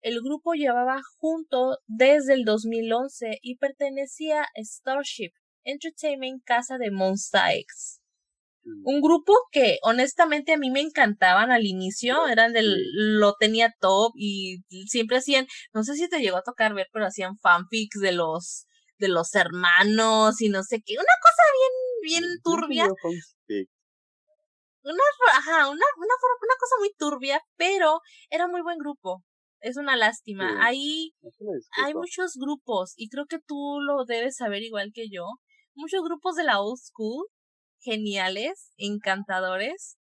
[0.01, 5.31] El grupo llevaba junto desde el 2011 y pertenecía a Starship
[5.63, 8.01] Entertainment Casa de Monsta X.
[8.83, 12.75] Un grupo que honestamente a mí me encantaban al inicio, eran del,
[13.19, 17.05] lo tenía top y siempre hacían, no sé si te llegó a tocar ver, pero
[17.05, 18.65] hacían fanfics de los
[18.99, 20.95] de los hermanos y no sé qué.
[20.95, 22.87] Una cosa bien, bien turbia.
[24.83, 25.03] Una,
[25.33, 27.99] ajá, una, una, una cosa muy turbia, pero
[28.29, 29.23] era muy buen grupo.
[29.59, 30.65] Es una lástima.
[30.65, 31.11] Ahí
[31.83, 35.25] hay muchos grupos y creo que tú lo debes saber igual que yo.
[35.75, 37.27] Muchos grupos de la old school,
[37.79, 39.97] geniales, encantadores,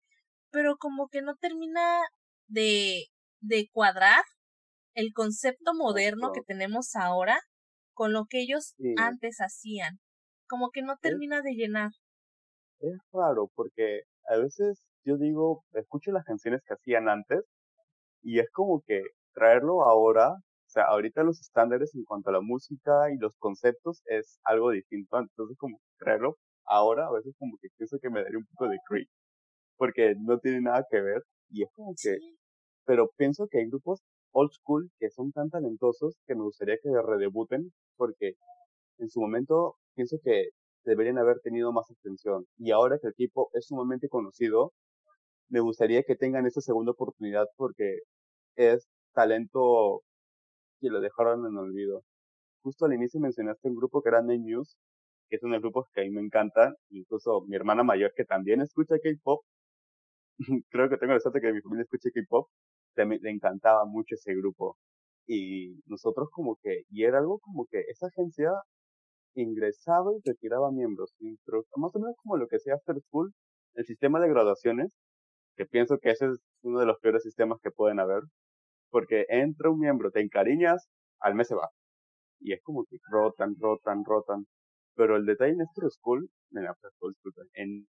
[0.51, 2.01] pero como que no termina
[2.49, 3.07] de,
[3.41, 4.23] de cuadrar
[4.95, 7.39] el concepto moderno que tenemos ahora
[7.93, 9.99] con lo que ellos antes hacían.
[10.49, 11.91] Como que no termina de llenar.
[12.81, 17.45] Es raro porque a veces yo digo, escucho las canciones que hacían antes
[18.23, 19.03] y es como que
[19.35, 24.03] traerlo ahora, o sea, ahorita los estándares en cuanto a la música y los conceptos
[24.07, 25.19] es algo distinto.
[25.19, 28.79] Entonces como traerlo ahora a veces como que pienso que me daría un poco de
[28.89, 29.09] creep
[29.77, 32.19] porque no tiene nada que ver y es como que,
[32.85, 34.03] pero pienso que hay grupos
[34.33, 38.35] old school que son tan talentosos que me gustaría que redebuten porque
[38.99, 40.51] en su momento pienso que
[40.85, 44.73] deberían haber tenido más atención y ahora que el equipo es sumamente conocido
[45.49, 48.01] me gustaría que tengan esa segunda oportunidad porque
[48.57, 50.03] es talento
[50.81, 52.03] que lo dejaron en olvido.
[52.63, 54.77] Justo al inicio mencionaste un grupo que era Name News,
[55.29, 58.61] que es los grupos que a mí me encantan, incluso mi hermana mayor que también
[58.63, 59.43] escucha K-pop,
[60.71, 62.49] creo que tengo la suerte que mi familia escuche K-pop,
[62.97, 64.77] le encantaba mucho ese grupo.
[65.27, 68.51] Y nosotros como que, y era algo como que esa agencia
[69.35, 71.13] ingresaba y retiraba miembros.
[71.77, 73.33] Más o menos como lo que hacía After School,
[73.75, 74.91] el sistema de graduaciones,
[75.57, 78.23] que pienso que ese es uno de los peores sistemas que pueden haber,
[78.91, 80.89] porque entra un miembro, te encariñas,
[81.21, 81.69] al mes se va.
[82.41, 84.47] Y es como que rotan, rotan, rotan.
[84.97, 87.15] Pero el detalle en After School, en After School,
[87.55, 87.87] en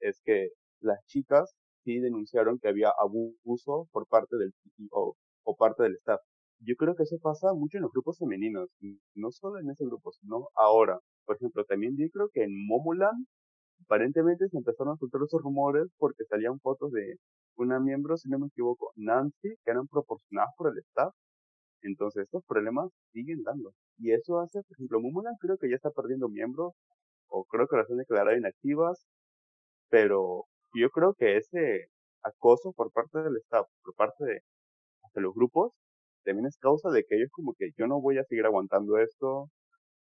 [0.00, 5.84] es que las chicas sí denunciaron que había abuso por parte del CEO o parte
[5.84, 6.20] del staff.
[6.60, 8.68] Yo creo que eso pasa mucho en los grupos femeninos,
[9.14, 10.98] no solo en ese grupo, sino ahora.
[11.24, 13.26] Por ejemplo, también yo creo que en Momulan
[13.84, 17.16] aparentemente se empezaron a soltar esos rumores porque salían fotos de
[17.56, 21.12] una miembro, si no me equivoco, Nancy, que eran proporcionadas por el staff.
[21.82, 23.72] Entonces estos problemas siguen dando.
[23.98, 26.72] Y eso hace, por ejemplo, Momulan creo que ya está perdiendo miembros,
[27.28, 29.06] o creo que las han declarado inactivas,
[29.90, 31.88] pero yo creo que ese
[32.22, 34.42] acoso por parte del staff, por parte de,
[35.16, 35.72] los grupos,
[36.24, 39.50] también es causa de que ellos como que yo no voy a seguir aguantando esto,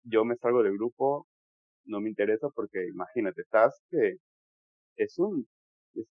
[0.04, 1.26] yo me salgo del grupo,
[1.84, 4.16] no me interesa porque imagínate, estás que
[4.96, 5.46] es un,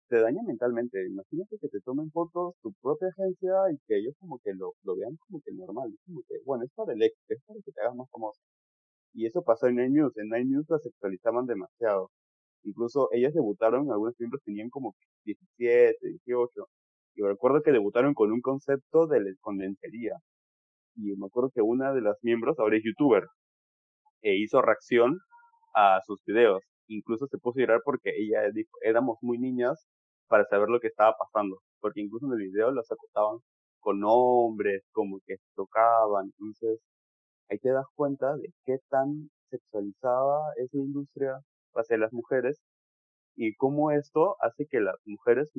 [0.07, 4.39] te daña mentalmente, imagínate que te tomen fotos tu propia agencia y que ellos como
[4.39, 7.41] que lo, lo vean como que normal, como que, bueno, es para el éxito, es
[7.45, 8.41] para que te hagas más famoso.
[9.13, 12.11] Y eso pasó en Nine News, en Nine News la sexualizaban demasiado.
[12.63, 16.67] Incluso ellas debutaron, algunos miembros tenían como 17, 18.
[17.15, 20.17] Y me acuerdo que debutaron con un concepto de condensería.
[20.95, 23.25] Y me acuerdo que una de las miembros ahora es youtuber.
[24.21, 25.19] E hizo reacción
[25.75, 26.61] a sus videos.
[26.87, 29.87] Incluso se puso a llorar porque ella dijo, éramos muy niñas
[30.27, 31.61] para saber lo que estaba pasando.
[31.79, 33.39] Porque incluso en el video las acotaban
[33.79, 36.25] con hombres, como que tocaban.
[36.37, 36.79] Entonces,
[37.49, 41.39] ahí te das cuenta de qué tan sexualizada es la industria
[41.75, 42.61] hacia las mujeres
[43.35, 45.49] y cómo esto hace que las mujeres,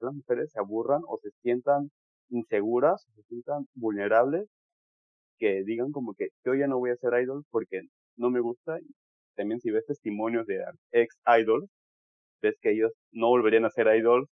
[0.00, 1.90] las mujeres se aburran o se sientan
[2.30, 4.48] inseguras o se sientan vulnerables,
[5.38, 7.82] que digan como que yo ya no voy a ser idol porque
[8.16, 8.78] no me gusta.
[9.36, 11.68] También si ves testimonios de ex idols,
[12.42, 14.28] ves que ellos no volverían a ser idols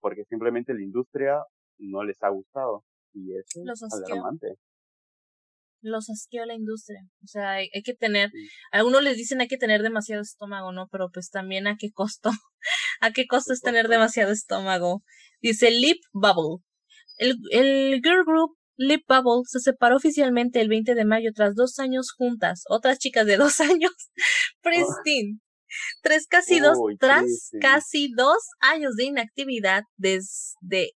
[0.00, 1.42] porque simplemente la industria
[1.78, 2.84] no les ha gustado.
[3.12, 4.56] Y eso es alarmante
[5.82, 7.00] los asqueó la industria.
[7.22, 8.30] O sea, hay, que tener,
[8.72, 10.88] algunos les dicen hay que tener demasiado estómago, ¿no?
[10.90, 12.30] Pero pues también a qué costo.
[13.00, 15.02] ¿A qué costo es tener demasiado estómago?
[15.40, 16.62] Dice Lip Bubble.
[17.16, 21.78] El, el girl group Lip Bubble se separó oficialmente el 20 de mayo tras dos
[21.78, 22.62] años juntas.
[22.66, 23.92] Otras chicas de dos años.
[24.62, 25.38] Pristine.
[26.02, 27.26] Tres casi dos, tras
[27.60, 30.92] casi dos años de inactividad desde,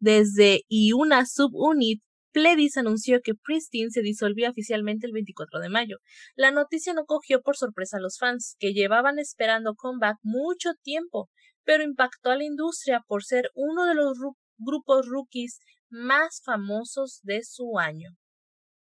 [0.00, 2.02] desde y una subunit
[2.32, 5.98] Pledis anunció que Pristine se disolvía oficialmente el 24 de mayo.
[6.34, 11.30] La noticia no cogió por sorpresa a los fans, que llevaban esperando comeback mucho tiempo,
[11.62, 14.18] pero impactó a la industria por ser uno de los
[14.58, 15.60] grupos rookies
[15.94, 18.10] más famosos de su año.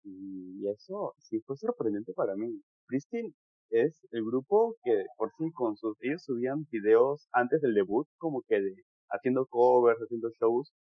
[0.05, 2.63] Y eso sí fue sorprendente para mí.
[2.87, 3.35] Pristine
[3.71, 8.43] es el grupo que por sí con sus ellos subían videos antes del debut como
[8.49, 8.75] que de
[9.11, 10.73] haciendo covers, haciendo shows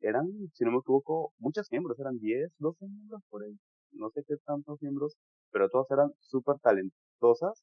[0.00, 3.56] eran, si no me equivoco, muchos miembros, eran 10, 12 miembros por ahí,
[3.92, 5.16] no sé qué tantos miembros,
[5.50, 7.62] pero todas eran súper talentosas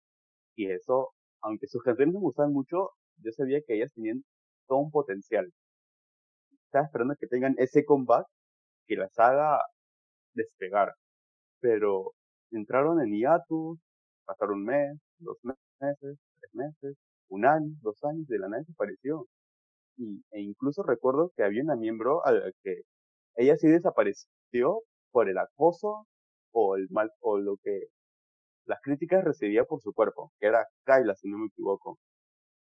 [0.56, 1.10] y eso,
[1.42, 4.24] aunque sus canciones me gustaban mucho, yo sabía que ellas tenían
[4.68, 5.52] todo un potencial.
[6.72, 8.26] Estaba esperando que tengan ese comeback
[8.88, 9.60] que las haga
[10.34, 10.94] despegar,
[11.60, 12.14] pero
[12.52, 13.78] entraron en hiatus,
[14.24, 16.98] pasaron un mes, dos meses, tres meses,
[17.28, 19.28] un año, dos años, de la nada desapareció
[19.98, 22.84] y, e incluso recuerdo que había una miembro a la que
[23.36, 24.80] ella sí desapareció
[25.12, 26.08] por el acoso
[26.54, 27.88] o el mal, o lo que
[28.66, 32.00] las críticas recibía por su cuerpo, que era Kyla, si no me equivoco.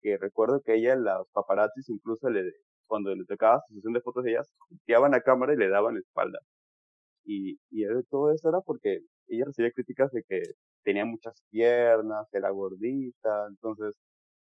[0.01, 2.51] Que recuerdo que ella, los paparazzis incluso le,
[2.87, 5.95] cuando le tocaba su sesión de fotos de ellas, volteaban la cámara y le daban
[5.95, 6.39] la espalda.
[7.25, 10.41] Y, y todo eso era porque ella recibía críticas de que
[10.83, 13.95] tenía muchas piernas, era gordita, entonces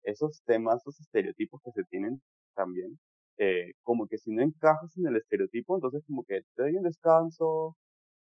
[0.03, 2.21] esos temas, esos estereotipos que se tienen
[2.55, 2.99] también,
[3.37, 6.83] eh, como que si no encajas en el estereotipo, entonces como que te doy un
[6.83, 7.77] descanso,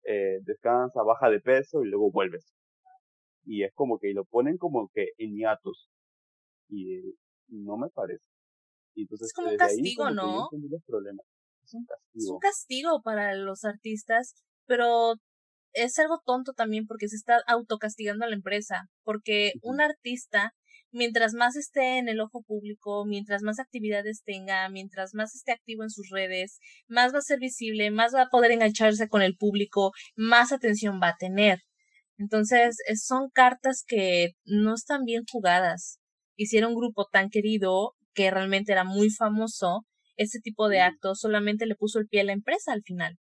[0.03, 2.53] eh, descansa, baja de peso y luego vuelves.
[3.45, 5.89] Y es como que lo ponen como que en hiatus.
[6.69, 7.15] Y,
[7.49, 8.27] no me parece.
[9.03, 10.49] Entonces, es como un castigo, ¿no?
[11.63, 12.15] Es un castigo.
[12.15, 14.35] Es un castigo para los artistas,
[14.65, 15.15] pero
[15.73, 20.53] es algo tonto también porque se está autocastigando a la empresa, porque un artista
[20.91, 25.83] mientras más esté en el ojo público, mientras más actividades tenga, mientras más esté activo
[25.83, 29.35] en sus redes, más va a ser visible, más va a poder engancharse con el
[29.35, 31.59] público, más atención va a tener.
[32.17, 35.99] Entonces, son cartas que no están bien jugadas.
[36.35, 39.85] Hicieron un grupo tan querido, que realmente era muy famoso,
[40.17, 43.15] ese tipo de actos solamente le puso el pie a la empresa al final.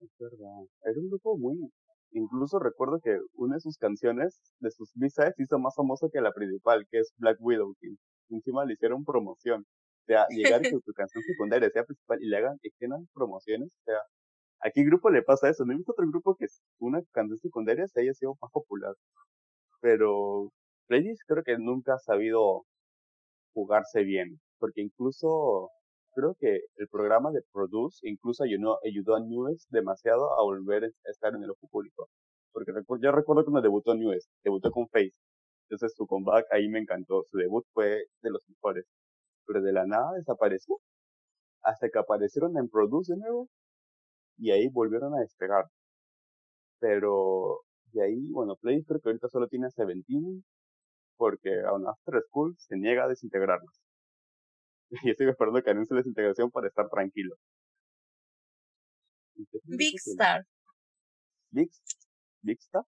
[0.00, 0.62] Es verdad.
[0.84, 1.58] Era un grupo muy,
[2.12, 6.32] Incluso recuerdo que una de sus canciones, de sus B-sides, hizo más famosa que la
[6.32, 7.88] principal, que es Black Widow, que
[8.28, 9.62] encima le hicieron promoción.
[9.62, 13.68] O sea, llegar que tu canción secundaria sea principal y le hagan extiendan promociones.
[13.68, 13.98] O sea,
[14.60, 15.64] ¿a qué grupo le pasa eso?
[15.64, 16.46] No hay otro grupo que
[16.80, 18.94] una canción secundaria se haya sido más popular.
[19.80, 20.50] Pero
[20.88, 22.64] Playlist creo que nunca ha sabido
[23.54, 24.40] jugarse bien.
[24.58, 25.70] Porque incluso
[26.14, 31.10] creo que el programa de Produce incluso ayudó, ayudó a Newest demasiado a volver a
[31.10, 32.08] estar en el ojo público.
[32.52, 35.14] Porque yo recuerdo cuando debutó Newest, debutó con Face.
[35.68, 37.24] Entonces su comeback ahí me encantó.
[37.30, 38.86] Su debut fue de los mejores.
[39.46, 40.78] Pero de la nada desapareció.
[41.62, 43.48] Hasta que aparecieron en Produce de nuevo.
[44.38, 45.66] Y ahí volvieron a despegar.
[46.80, 47.60] Pero
[47.92, 50.44] de ahí, bueno, Play creo que ahorita solo tiene Seventeen.
[51.16, 53.80] Porque aún After School se niega a desintegrarlos.
[55.04, 57.36] y estoy esperando que anuncie la desintegración para estar tranquilo.
[59.64, 60.44] Big Star.
[61.50, 61.70] Big,
[62.42, 62.84] Big Star.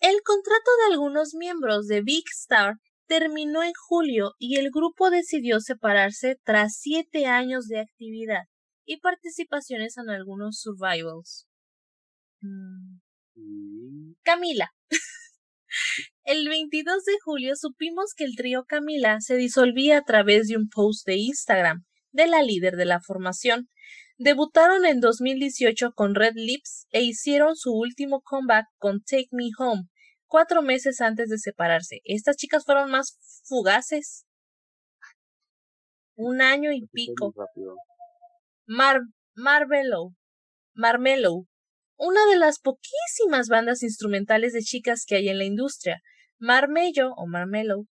[0.00, 2.76] El contrato de algunos miembros de Big Star
[3.06, 8.44] terminó en julio y el grupo decidió separarse tras siete años de actividad
[8.84, 11.46] y participaciones en algunos survivals.
[12.40, 13.00] Mm.
[14.22, 14.70] Camila.
[16.24, 20.68] El 22 de julio supimos que el trío Camila se disolvía a través de un
[20.68, 23.68] post de Instagram de la líder de la formación.
[24.18, 29.84] Debutaron en 2018 con Red Lips e hicieron su último comeback con Take Me Home,
[30.26, 32.00] cuatro meses antes de separarse.
[32.04, 34.26] Estas chicas fueron más fugaces.
[36.16, 37.32] Un año y pico.
[38.66, 39.00] Mar
[39.34, 40.10] Marvelo.
[40.74, 41.46] Marmelo
[42.00, 46.00] una de las poquísimas bandas instrumentales de chicas que hay en la industria.
[46.38, 47.84] Marmello o Marmelo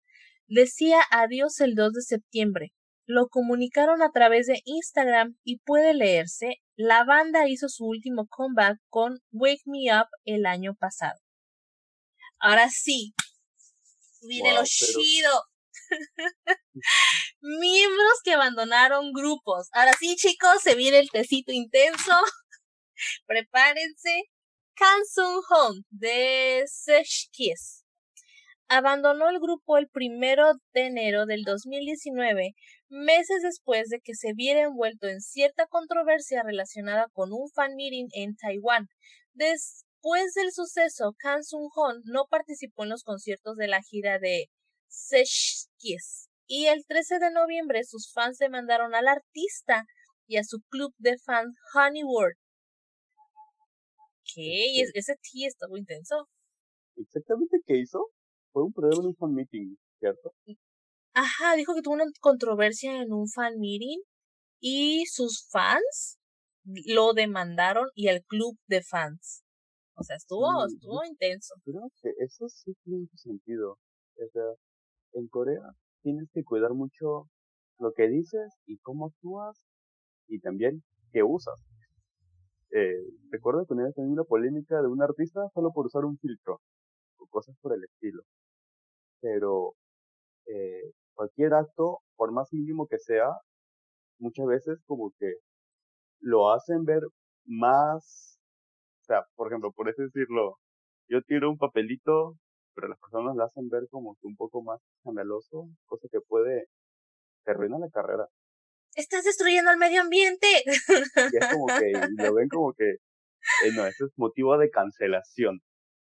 [0.47, 2.73] decía adiós el 2 de septiembre.
[3.05, 6.55] Lo comunicaron a través de Instagram y puede leerse.
[6.75, 11.19] La banda hizo su último comeback con Wake Me Up el año pasado.
[12.39, 13.13] Ahora sí,
[14.27, 15.43] viene lo chido.
[17.41, 19.67] Miembros que abandonaron grupos.
[19.71, 22.13] Ahora sí, chicos, se viene el tecito intenso.
[23.27, 24.23] Prepárense.
[24.75, 26.63] Kansung Hong de
[27.31, 27.83] Kiss
[28.69, 32.53] abandonó el grupo el primero de enero del 2019,
[32.87, 38.07] meses después de que se viera envuelto en cierta controversia relacionada con un fan meeting
[38.13, 38.87] en Taiwán.
[39.33, 44.49] Después del suceso, Kang Sung Hong no participó en los conciertos de la gira de
[45.77, 49.85] Kiss y el 13 de noviembre sus fans demandaron al artista
[50.25, 52.37] y a su club de fans Honey World
[54.35, 54.81] ¿Qué?
[54.93, 56.27] Ese T estuvo intenso.
[56.95, 58.07] ¿Exactamente qué hizo?
[58.51, 60.33] Fue un problema en un fan meeting, ¿cierto?
[61.13, 63.99] Ajá, dijo que tuvo una controversia en un fan meeting
[64.59, 66.19] y sus fans
[66.63, 69.43] lo demandaron y el club de fans.
[69.95, 71.55] O sea, estuvo, estuvo intenso.
[71.63, 73.77] Creo que eso sí tiene sentido.
[74.15, 74.43] O sea,
[75.13, 75.61] en Corea
[76.01, 77.29] tienes que cuidar mucho
[77.79, 79.57] lo que dices y cómo actúas
[80.27, 81.59] y también qué usas.
[82.71, 82.97] Eh,
[83.31, 86.61] recuerdo que una una polémica de un artista solo por usar un filtro
[87.17, 88.23] o cosas por el estilo.
[89.21, 89.75] Pero
[90.47, 93.29] eh, cualquier acto, por más mínimo que sea,
[94.19, 95.35] muchas veces como que
[96.21, 97.03] lo hacen ver
[97.45, 98.39] más,
[99.03, 100.59] o sea, por ejemplo, por así decirlo,
[101.09, 102.37] yo tiro un papelito,
[102.75, 106.67] pero las personas lo hacen ver como que un poco más escandaloso, cosa que puede,
[107.45, 108.27] te arruina la carrera
[108.95, 110.47] estás destruyendo el medio ambiente.
[110.65, 112.85] Y es como que lo ven como que,
[113.65, 115.61] eh, no, eso es motivo de cancelación.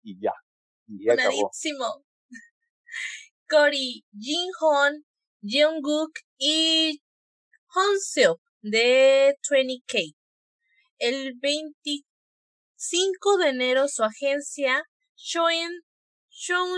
[0.04, 0.34] Y ya.
[0.88, 1.52] Y ya acabó.
[3.50, 5.06] Cory, Jin-Hon,
[5.42, 7.02] Jungkook y
[8.00, 10.16] Seok de 20K.
[10.98, 14.84] El 25 de enero su agencia
[15.16, 15.48] Show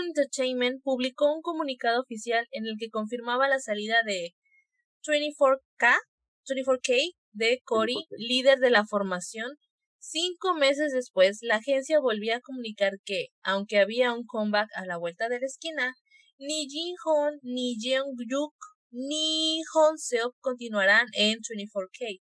[0.00, 4.34] Entertainment publicó un comunicado oficial en el que confirmaba la salida de
[5.06, 5.96] 24K,
[6.48, 9.56] 24K de Cory, líder de la formación.
[9.98, 14.96] Cinco meses después, la agencia volvía a comunicar que, aunque había un comeback a la
[14.98, 15.94] vuelta de la esquina,
[16.38, 18.54] ni Jin Hon, ni Jeong Juk,
[18.90, 22.20] ni Hon Seok continuarán en 24K,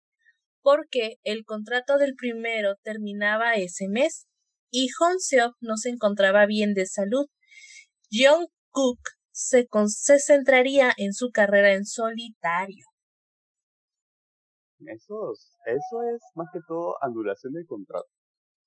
[0.62, 4.26] porque el contrato del primero terminaba ese mes
[4.70, 7.26] y Hon Seok no se encontraba bien de salud.
[8.10, 9.00] Jeong Cook
[9.40, 12.84] se, centraría en su carrera en solitario.
[14.86, 15.32] Eso,
[15.66, 18.08] eso es más que todo anulación del contrato.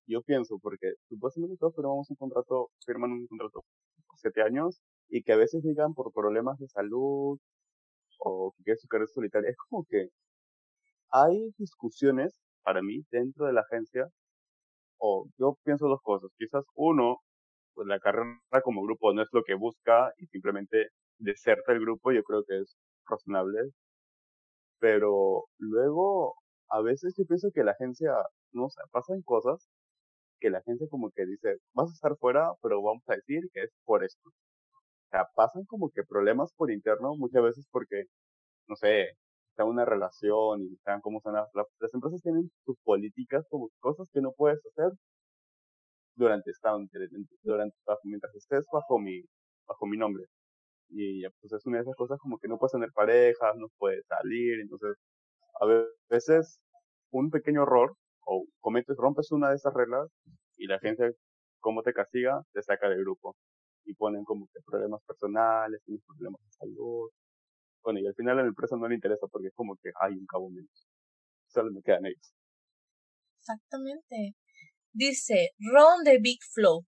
[0.06, 3.64] Yo pienso, porque supuestamente todos firmamos un contrato, firman un contrato
[4.08, 7.40] por siete años y que a veces llegan por problemas de salud
[8.20, 9.50] o que quieren su carrera solitaria.
[9.50, 10.10] Es como que
[11.10, 14.08] hay discusiones para mí dentro de la agencia
[14.98, 16.32] o yo pienso dos cosas.
[16.38, 17.18] Quizás uno,
[17.74, 22.12] pues la carrera como grupo no es lo que busca y simplemente deserta el grupo,
[22.12, 22.76] yo creo que es
[23.08, 23.72] razonable.
[24.80, 26.36] Pero luego,
[26.70, 28.12] a veces yo pienso que la agencia,
[28.52, 29.68] no sé, pasan cosas
[30.40, 33.64] que la agencia como que dice, vas a estar fuera, pero vamos a decir que
[33.64, 34.30] es por esto.
[34.30, 38.06] O sea, pasan como que problemas por interno muchas veces porque,
[38.68, 39.12] no sé,
[39.52, 44.10] está una relación y están como son las, las empresas tienen sus políticas como cosas
[44.14, 44.92] que no puedes hacer
[46.16, 46.72] durante esta
[47.44, 49.22] durante mientras estés bajo mi
[49.68, 50.26] bajo mi nombre
[50.90, 54.06] y pues es una de esas cosas como que no puedes tener parejas no puedes
[54.08, 54.96] salir entonces
[55.62, 55.66] a
[56.10, 56.60] veces
[57.12, 57.96] un pequeño error
[58.26, 60.10] o cometes rompes una de esas reglas
[60.58, 61.14] y la gente
[61.60, 63.36] como te castiga te saca del grupo
[63.86, 67.10] y ponen como que problemas personales tienes problemas de salud
[67.84, 70.14] bueno, y al final a la empresa no le interesa porque es como que hay
[70.14, 70.88] un cabo menos.
[71.48, 72.34] Solo me quedan ellos.
[73.42, 74.36] Exactamente.
[74.94, 76.86] Dice Ron de Big Flow.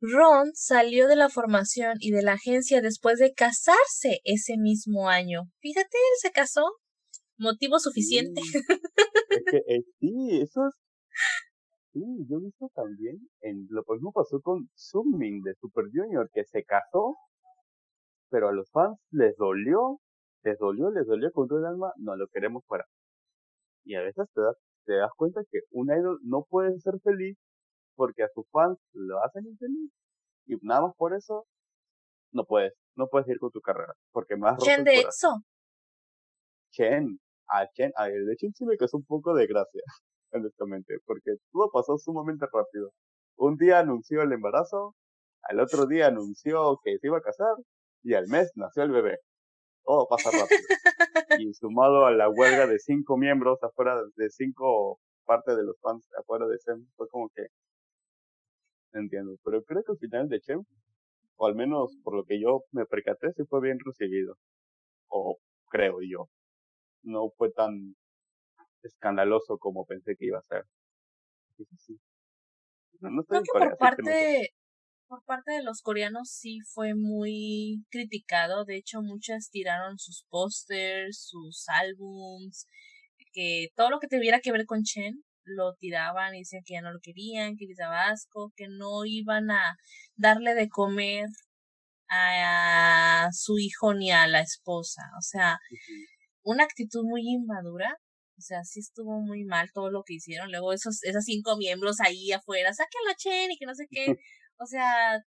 [0.00, 5.42] Ron salió de la formación y de la agencia después de casarse ese mismo año.
[5.60, 6.64] Fíjate, él se casó.
[7.36, 8.40] Motivo suficiente.
[9.30, 10.74] es que eh, sí, eso es.
[11.92, 13.28] Sí, yo he visto también.
[13.40, 17.16] En, lo mismo pasó con de Super Junior, que se casó,
[18.30, 20.00] pero a los fans les dolió
[20.42, 22.84] les dolió, les dolió con todo el alma, no lo queremos fuera.
[23.84, 24.56] Y a veces te das,
[24.88, 27.36] te das cuenta que un idol no puede ser feliz
[27.94, 29.92] porque a sus fans lo hacen infeliz.
[30.46, 31.46] Y nada más por eso,
[32.32, 33.92] no puedes, no puedes ir con tu carrera.
[34.12, 35.42] Porque más Chen de eso.
[36.72, 37.18] Chen,
[37.48, 39.82] a Chen, a el de Chen sí me causó un poco de gracia,
[40.32, 42.92] honestamente, porque todo pasó sumamente rápido.
[43.36, 44.94] Un día anunció el embarazo,
[45.42, 47.54] al otro día anunció que se iba a casar,
[48.02, 49.18] y al mes nació el bebé
[49.88, 50.60] todo pasa rápido.
[51.40, 56.06] y sumado a la huelga de cinco miembros afuera, de cinco parte de los fans
[56.18, 57.46] afuera de SEM, fue como que,
[58.92, 60.62] entiendo, pero creo que al final de Chem,
[61.36, 64.36] o al menos por lo que yo me percaté, sí fue bien recibido,
[65.08, 65.38] o
[65.70, 66.28] creo yo,
[67.02, 67.94] no fue tan
[68.82, 70.64] escandaloso como pensé que iba a ser.
[71.56, 72.00] Sí, sí.
[73.00, 74.50] No, estoy por parte,
[75.08, 78.64] por parte de los coreanos sí fue muy criticado.
[78.64, 82.66] De hecho, muchas tiraron sus pósters, sus álbums,
[83.32, 86.82] que todo lo que tuviera que ver con Chen lo tiraban y decían que ya
[86.82, 89.76] no lo querían, que les daba asco, que no iban a
[90.16, 91.26] darle de comer
[92.10, 95.02] a su hijo ni a la esposa.
[95.18, 95.58] O sea,
[96.42, 97.96] una actitud muy inmadura.
[98.38, 100.50] O sea, sí estuvo muy mal todo lo que hicieron.
[100.50, 104.06] Luego esos, esos cinco miembros ahí afuera, sáquenlo a Chen y que no sé qué.
[104.60, 105.22] O sea,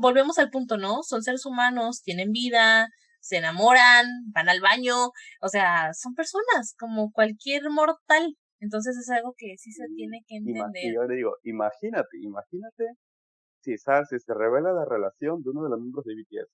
[0.00, 1.02] volvemos al punto, ¿no?
[1.02, 2.88] Son seres humanos, tienen vida,
[3.20, 4.94] se enamoran, van al baño,
[5.40, 8.36] o sea, son personas como cualquier mortal.
[8.60, 10.94] Entonces es algo que sí se tiene que entender.
[10.94, 12.84] yo le digo, imagínate, imagínate
[13.60, 14.08] si, ¿sabes?
[14.10, 16.50] si se revela la relación de uno de los miembros de BTS.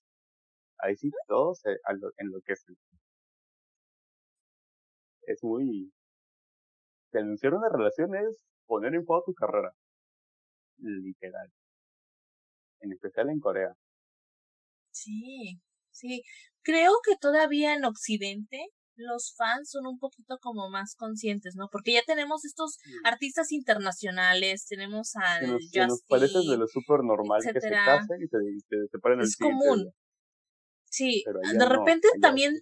[0.79, 1.77] Ahí sí todo se
[2.17, 2.75] enloquecen.
[5.23, 5.91] Es muy...
[7.11, 9.73] Denunciar una relación es poner en juego tu carrera.
[10.77, 11.51] Literal
[12.81, 13.73] en especial en Corea.
[14.91, 15.59] Sí,
[15.91, 16.23] sí.
[16.63, 21.69] Creo que todavía en Occidente los fans son un poquito como más conscientes, ¿no?
[21.71, 27.03] Porque ya tenemos estos artistas internacionales, tenemos al nos, Justin, nos parece de lo súper
[27.03, 29.91] normal que se casen y se, se, el Es común.
[30.85, 31.23] Sí,
[31.57, 32.59] de repente también...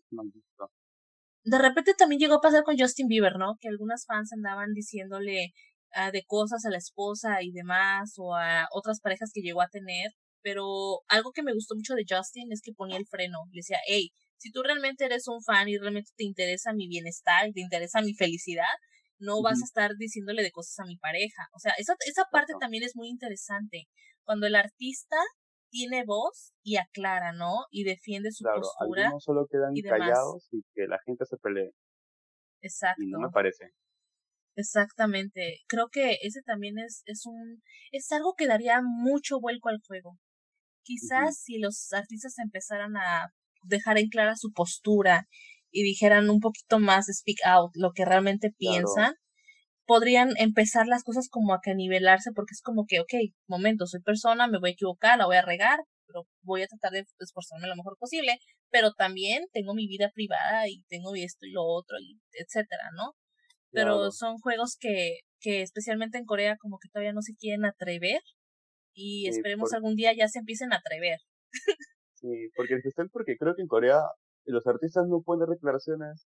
[1.45, 3.55] De repente también llegó a pasar con Justin Bieber, ¿no?
[3.59, 5.53] Que algunas fans andaban diciéndole
[5.93, 9.69] Ah, de cosas a la esposa y demás, o a otras parejas que llegó a
[9.69, 10.11] tener.
[10.41, 13.39] Pero algo que me gustó mucho de Justin es que ponía el freno.
[13.51, 17.51] Le decía, hey, si tú realmente eres un fan y realmente te interesa mi bienestar,
[17.53, 18.71] te interesa mi felicidad,
[19.17, 21.49] no vas a estar diciéndole de cosas a mi pareja.
[21.53, 23.87] O sea, esa, esa parte también es muy interesante.
[24.23, 25.17] Cuando el artista
[25.69, 27.65] tiene voz y aclara, ¿no?
[27.69, 29.09] Y defiende su claro, postura.
[29.09, 31.71] No solo quedan callados y que la gente se pelee.
[32.61, 33.03] Exacto.
[33.03, 33.71] Y no me parece.
[34.59, 35.59] Exactamente.
[35.67, 40.17] Creo que ese también es, es un, es algo que daría mucho vuelco al juego.
[40.83, 43.29] Quizás si los artistas empezaran a
[43.63, 45.27] dejar en clara su postura
[45.71, 49.13] y dijeran un poquito más speak out lo que realmente piensan,
[49.85, 53.13] podrían empezar las cosas como a que nivelarse porque es como que, ok,
[53.47, 56.91] momento, soy persona, me voy a equivocar, la voy a regar, pero voy a tratar
[56.93, 58.39] de esforzarme lo mejor posible,
[58.71, 63.13] pero también tengo mi vida privada y tengo esto y lo otro, y etcétera, ¿no?
[63.71, 68.21] Pero son juegos que, que especialmente en Corea como que todavía no se quieren atrever
[68.93, 71.19] y esperemos algún día ya se empiecen a atrever.
[72.15, 73.99] sí, porque en especial porque creo que en Corea
[74.45, 76.27] los artistas no ponen declaraciones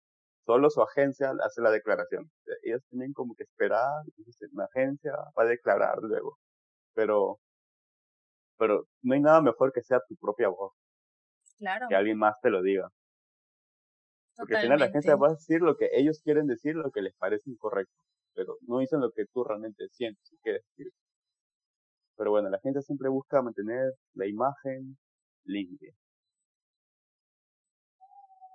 [0.49, 2.31] solo su agencia hace la declaración.
[2.63, 4.03] Ellos tienen como que esperar,
[4.51, 6.39] una agencia va a declarar luego.
[6.95, 7.37] Pero,
[8.57, 10.73] pero no hay nada mejor que sea tu propia voz.
[11.59, 11.85] Claro.
[11.87, 12.89] Que alguien más te lo diga.
[14.39, 17.01] Porque al final la agencia va a decir lo que ellos quieren decir, lo que
[17.01, 17.93] les parece incorrecto.
[18.33, 20.93] Pero no dicen lo que tú realmente sientes y quieres decir.
[22.15, 24.97] Pero bueno, la gente siempre busca mantener la imagen
[25.43, 25.93] limpia.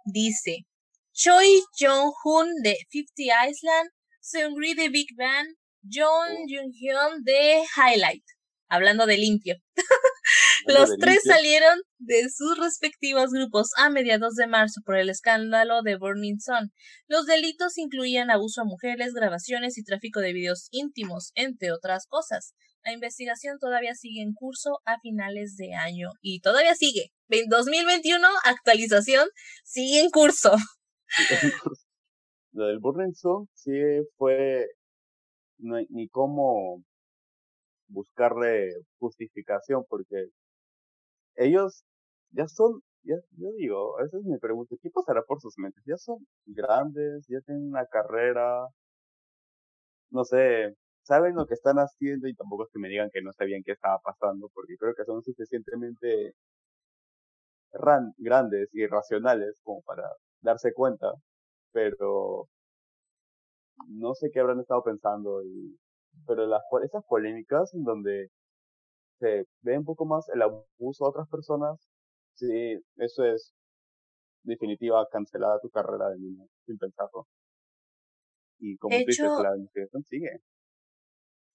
[0.06, 0.66] Dice,
[1.12, 5.48] Choi Jong-hoon de 50 Island, Seungri de Big Bang,
[5.82, 6.46] John oh.
[6.48, 8.24] Jung-hyun de Highlight.
[8.68, 9.56] Hablando de limpio.
[10.66, 15.96] Los tres salieron de sus respectivos grupos a mediados de marzo por el escándalo de
[15.96, 16.72] Burning Sun.
[17.06, 22.54] Los delitos incluían abuso a mujeres, grabaciones y tráfico de videos íntimos, entre otras cosas.
[22.84, 27.12] La investigación todavía sigue en curso a finales de año y todavía sigue.
[27.48, 29.28] 2021, actualización,
[29.64, 30.52] sigue en curso.
[32.52, 33.72] Lo del Burning Sun sí
[34.16, 34.66] fue
[35.58, 36.82] no, ni cómo
[37.88, 40.28] buscarle justificación porque
[41.36, 41.84] ellos
[42.30, 45.82] ya son, ya, yo digo, a veces me pregunto, ¿qué pasará por sus mentes?
[45.86, 48.66] Ya son grandes, ya tienen una carrera,
[50.10, 53.32] no sé, saben lo que están haciendo y tampoco es que me digan que no
[53.32, 56.34] sabían qué estaba pasando, porque creo que son suficientemente
[58.18, 60.08] grandes y racionales como para
[60.40, 61.12] darse cuenta,
[61.72, 62.48] pero
[63.88, 65.78] no sé qué habrán estado pensando y
[66.26, 68.30] pero las esas polémicas en donde
[69.18, 71.88] se ve un poco más el abuso a otras personas,
[72.34, 73.52] sí, eso es
[74.42, 77.26] definitiva cancelada tu carrera de niño, sin pensarlo.
[78.58, 80.40] Y como tú dices, la investigación sigue.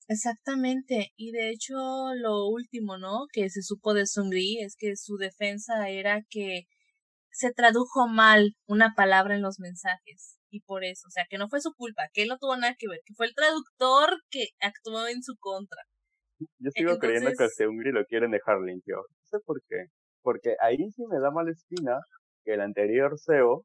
[0.08, 1.76] Exactamente, y de hecho
[2.16, 3.28] lo último, ¿no?
[3.32, 6.64] Que se supo de Sungri es que su defensa era que
[7.32, 11.48] se tradujo mal una palabra en los mensajes y por eso, o sea, que no
[11.50, 14.48] fue su culpa, que él no tuvo nada que ver, que fue el traductor que
[14.60, 15.84] actuó en su contra.
[16.40, 18.98] Yo sigo creyendo que a Seungri lo quieren dejar limpio.
[18.98, 19.88] No sé por qué.
[20.22, 22.00] Porque ahí sí me da mala espina
[22.44, 23.64] que el anterior CEO,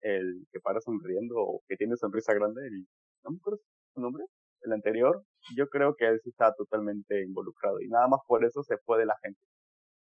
[0.00, 2.86] el que para sonriendo o que tiene sonrisa grande, el,
[3.24, 3.60] no me acuerdo
[3.94, 4.24] su nombre,
[4.62, 5.22] el anterior,
[5.56, 8.98] yo creo que él sí está totalmente involucrado y nada más por eso se fue
[8.98, 9.40] de la gente.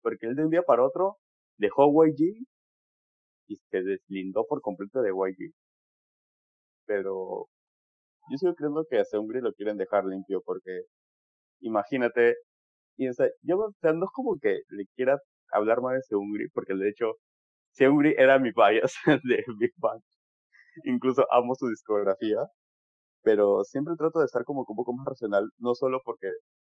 [0.02, 1.16] Porque él de un día para otro
[1.58, 2.44] dejó YG
[3.48, 5.52] y se deslindó por completo de YG.
[6.86, 7.46] Pero
[8.30, 10.82] yo sigo creyendo que a Seungri lo quieren dejar limpio porque
[11.62, 12.36] imagínate,
[12.98, 15.18] y o sea, yo o sea, no es como que le quiera
[15.52, 17.14] hablar más de Seungri, porque de hecho,
[17.72, 18.94] Seungri era mi bias
[19.24, 20.00] de Big Bang.
[20.84, 22.38] Incluso amo su discografía,
[23.22, 26.28] pero siempre trato de estar como un poco más racional, no solo porque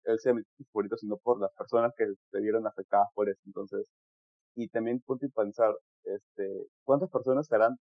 [0.05, 3.41] él sea mi favorito, sino por las personas que se vieron afectadas por eso.
[3.47, 3.89] Entonces,
[4.57, 5.75] y también ponte a pensar,
[6.05, 7.77] este, ¿cuántas personas estarán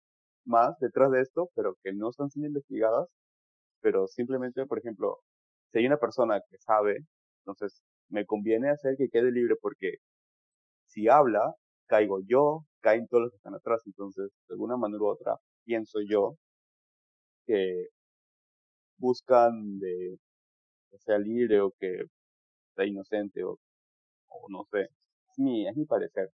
[0.46, 3.08] más detrás de esto, pero que no están siendo investigadas?
[3.82, 5.18] Pero simplemente, por ejemplo,
[5.72, 6.98] si hay una persona que sabe,
[7.40, 9.96] entonces me conviene hacer que quede libre porque
[10.86, 11.54] si habla,
[11.86, 13.82] caigo yo, caen todos los que están atrás.
[13.86, 16.36] Entonces, de alguna manera u otra, pienso yo
[17.46, 17.88] que
[18.98, 20.16] buscan de
[20.90, 22.04] que sea libre o que
[22.76, 23.58] sea inocente o,
[24.28, 24.82] o no sé.
[25.32, 26.30] Es mi, es mi parecer.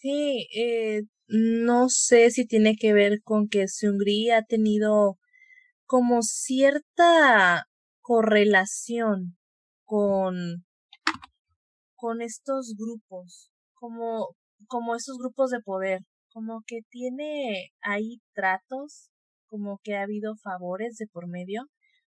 [0.00, 5.18] Sí, eh, no sé si tiene que ver con que Seungri ha tenido
[5.88, 7.66] como cierta
[8.02, 9.38] correlación
[9.86, 10.66] con,
[11.96, 14.28] con estos grupos, como,
[14.66, 19.08] como estos grupos de poder, como que tiene ahí tratos,
[19.46, 21.62] como que ha habido favores de por medio,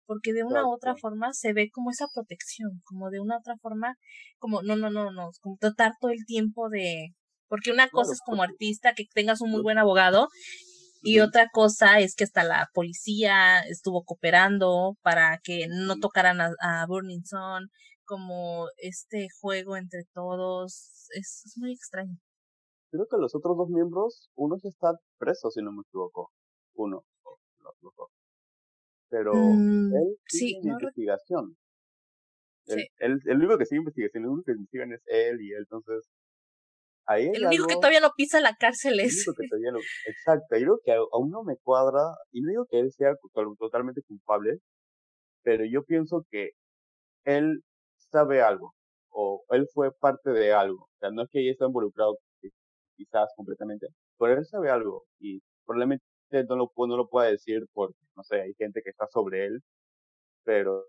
[0.06, 3.56] porque de una u otra forma se ve como esa protección, como de una otra
[3.60, 3.96] forma,
[4.38, 7.08] como no, no, no, no, como tratar todo el tiempo de,
[7.46, 10.28] porque una cosa es como artista que tengas un muy buen abogado
[11.02, 16.86] y otra cosa es que hasta la policía estuvo cooperando para que no tocaran a,
[16.86, 17.68] Burning Sun,
[18.04, 21.08] como este juego entre todos.
[21.14, 22.16] Es, muy extraño.
[22.90, 26.30] Creo que los otros dos miembros, uno ya está preso, si no me equivoco.
[26.74, 27.04] Uno,
[27.60, 28.10] los, dos.
[29.08, 31.56] Pero mm, él sigue sí, investigación.
[32.66, 36.08] el único que sigue investigación, el único que investigan es él y él, entonces
[37.08, 39.26] el único que todavía no pisa la cárcel es.
[40.06, 42.00] exacto, y creo que aún no me cuadra,
[42.32, 43.14] y no digo que él sea
[43.58, 44.58] totalmente culpable,
[45.42, 46.50] pero yo pienso que
[47.24, 47.62] él
[48.10, 48.74] sabe algo,
[49.10, 50.84] o él fue parte de algo.
[50.84, 52.18] O sea, no es que ella está involucrado
[52.96, 53.86] quizás completamente,
[54.18, 56.04] pero él sabe algo, y probablemente
[56.48, 59.60] no lo, no lo pueda decir porque, no sé, hay gente que está sobre él,
[60.44, 60.86] pero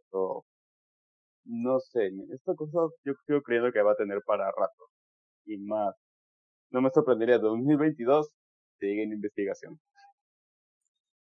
[1.45, 4.89] no sé, esta cosa yo creo creyendo que va a tener para rato
[5.45, 5.95] y más
[6.72, 8.30] no me sorprendería 2022
[8.80, 9.80] sigue en investigación.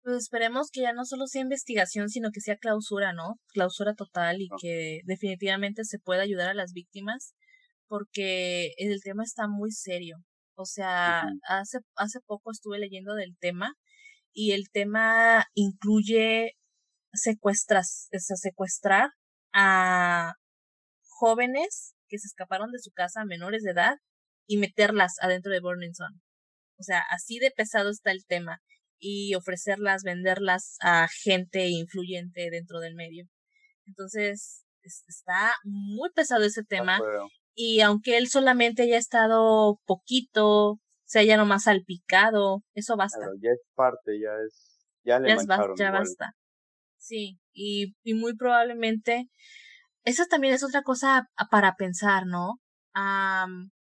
[0.03, 3.35] Pues esperemos que ya no solo sea investigación, sino que sea clausura, ¿no?
[3.53, 7.35] Clausura total y que definitivamente se pueda ayudar a las víctimas,
[7.88, 10.17] porque el tema está muy serio.
[10.55, 13.73] O sea, hace, hace poco estuve leyendo del tema
[14.33, 16.53] y el tema incluye
[17.13, 19.09] secuestras, o sea, secuestrar
[19.53, 20.33] a
[21.19, 23.97] jóvenes que se escaparon de su casa, menores de edad,
[24.47, 26.21] y meterlas adentro de Burning Sun.
[26.79, 28.61] O sea, así de pesado está el tema
[28.99, 33.25] y ofrecerlas, venderlas a gente influyente dentro del medio.
[33.85, 36.99] Entonces, está muy pesado ese tema.
[37.53, 43.19] Y aunque él solamente haya estado poquito, se haya nomás salpicado, eso basta.
[43.41, 46.33] ya es parte, ya es, ya le ya, ya basta.
[46.97, 49.29] Sí, y, y muy probablemente,
[50.03, 52.59] eso también es otra cosa para pensar, ¿no?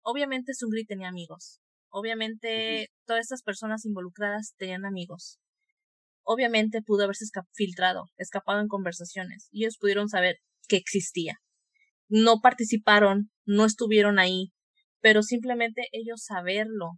[0.07, 1.61] Obviamente Sungri tenía amigos.
[1.91, 5.39] Obviamente, todas estas personas involucradas tenían amigos.
[6.23, 10.37] Obviamente pudo haberse filtrado, escapado en conversaciones, y ellos pudieron saber
[10.69, 11.35] que existía.
[12.09, 14.53] No participaron, no estuvieron ahí,
[15.01, 16.93] pero simplemente ellos saberlo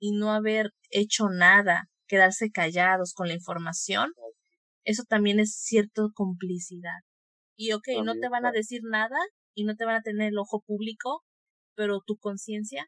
[0.00, 4.12] y no haber hecho nada, quedarse callados con la información,
[4.84, 6.98] eso también es cierta complicidad.
[7.56, 9.18] Y ok, no te van a decir nada
[9.54, 11.22] y no te van a tener el ojo público,
[11.80, 12.84] pero tu conciencia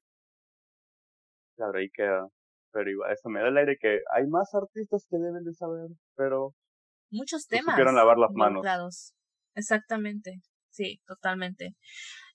[1.56, 2.28] Claro, ahí queda.
[2.72, 5.88] Pero igual, eso me da el aire que hay más artistas que deben de saber,
[6.14, 6.54] pero...
[7.10, 7.74] Muchos temas.
[7.74, 9.14] Supieron lavar las manos.
[9.54, 10.40] Exactamente.
[10.70, 11.74] Sí, totalmente.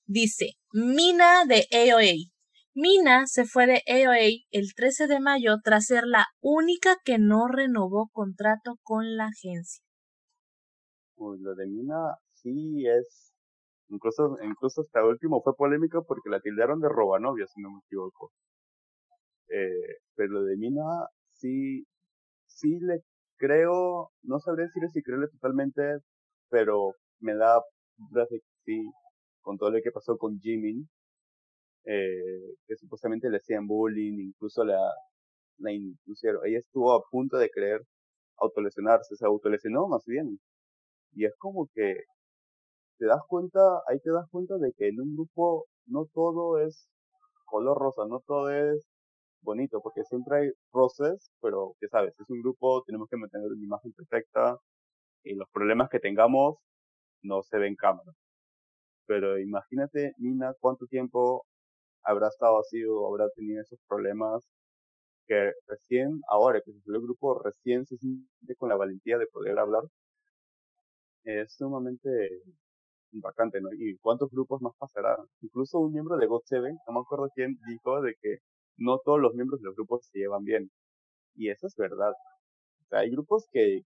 [0.06, 2.32] Dice, Mina de AOA.
[2.74, 7.48] Mina se fue de AOA el 13 de mayo tras ser la única que no
[7.48, 9.84] renovó contrato con la agencia.
[11.16, 13.27] Uy, lo de Mina sí es.
[13.90, 18.32] Incluso, incluso hasta último fue polémico porque la tildaron de robanovia, si no me equivoco.
[19.50, 20.84] Eh, pero de Mina
[21.34, 21.86] sí,
[22.48, 23.02] sí le
[23.38, 26.00] creo, no sabré decir si creerle totalmente,
[26.50, 27.62] pero me da
[28.30, 28.92] que sí,
[29.42, 30.90] con todo lo que pasó con Jimin,
[31.86, 34.80] eh, que supuestamente le hacían bullying, incluso la,
[35.60, 36.46] la impusieron.
[36.46, 37.82] Ella estuvo a punto de creer
[38.38, 40.40] autolesionarse, se autolesionó más bien.
[41.14, 42.04] Y es como que
[42.98, 46.88] te das cuenta, ahí te das cuenta de que en un grupo no todo es
[47.46, 48.86] color rosa, no todo es
[49.42, 53.64] bonito, porque siempre hay roces, pero ya sabes, es un grupo, tenemos que mantener una
[53.64, 54.58] imagen perfecta
[55.24, 56.58] y los problemas que tengamos
[57.24, 58.12] no se ven en cámara.
[59.08, 61.46] Pero imagínate, Nina, cuánto tiempo
[62.04, 64.44] habrá estado así o habrá tenido esos problemas
[65.28, 69.60] que recién, ahora que se el grupo, recién se siente con la valentía de poder
[69.60, 69.84] hablar.
[71.26, 72.42] Es sumamente
[73.18, 73.70] impactante, ¿no?
[73.74, 75.18] ¿Y cuántos grupos más pasará?
[75.42, 78.38] Incluso un miembro de GOT7, no me acuerdo quién, dijo de que
[78.78, 80.70] no todos los miembros de los grupos se llevan bien.
[81.36, 82.12] Y eso es verdad.
[82.12, 83.82] O sea, hay grupos que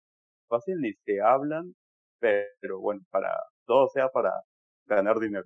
[0.48, 1.76] fácil ni se hablan,
[2.20, 3.30] pero bueno, para
[3.66, 4.32] todo sea para
[4.86, 5.46] ganar dinero.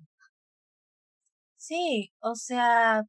[1.56, 3.02] Sí, o sea,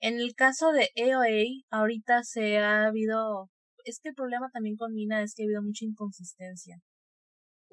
[0.00, 3.48] en el caso de AOA, ahorita se ha habido,
[3.84, 6.76] es que el problema también con Mina es que ha habido mucha inconsistencia.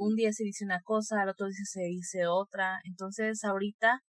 [0.03, 4.01] Un día se dice una cosa, al otro día se dice otra, entonces ahorita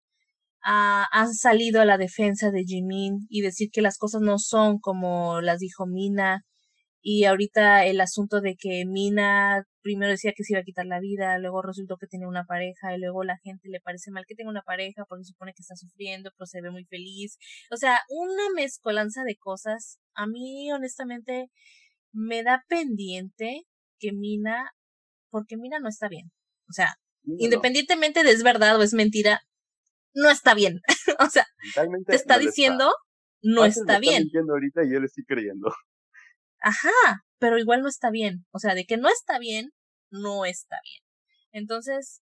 [0.63, 5.41] han salido a la defensa de Jimin y decir que las cosas no son como
[5.41, 6.45] las dijo Mina.
[7.03, 11.01] Y ahorita el asunto de que Mina primero decía que se iba a quitar la
[11.01, 14.37] vida, luego resultó que tenía una pareja, y luego la gente le parece mal que
[14.37, 17.37] tenga una pareja porque supone que está sufriendo, pero se ve muy feliz.
[17.73, 19.99] O sea, una mezcolanza de cosas.
[20.15, 21.51] A mí, honestamente,
[22.13, 23.63] me da pendiente
[23.99, 24.71] que Mina,
[25.31, 26.31] porque Mina no está bien.
[26.69, 29.41] O sea, independientemente de es verdad o es mentira,
[30.15, 30.81] no está bien.
[31.19, 31.47] o sea,
[32.07, 32.93] te está diciendo,
[33.43, 34.25] no está bien.
[34.25, 35.73] Está ahorita y yo le estoy creyendo.
[36.61, 38.45] Ajá, pero igual no está bien.
[38.53, 39.71] O sea, de que no está bien,
[40.11, 41.03] no está bien.
[41.53, 42.21] Entonces,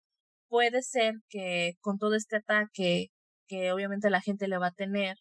[0.49, 3.09] puede ser que con todo este ataque
[3.47, 5.17] que obviamente la gente le va a tener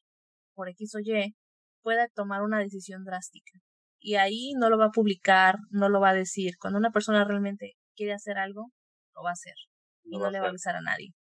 [0.54, 1.36] por X o Y,
[1.82, 3.60] pueda tomar una decisión drástica.
[4.04, 6.56] Y ahí no lo va a publicar, no lo va a decir.
[6.60, 8.72] Cuando una persona realmente quiere hacer algo,
[9.16, 9.56] lo va a hacer.
[10.04, 11.14] y no le va a avisar a nadie.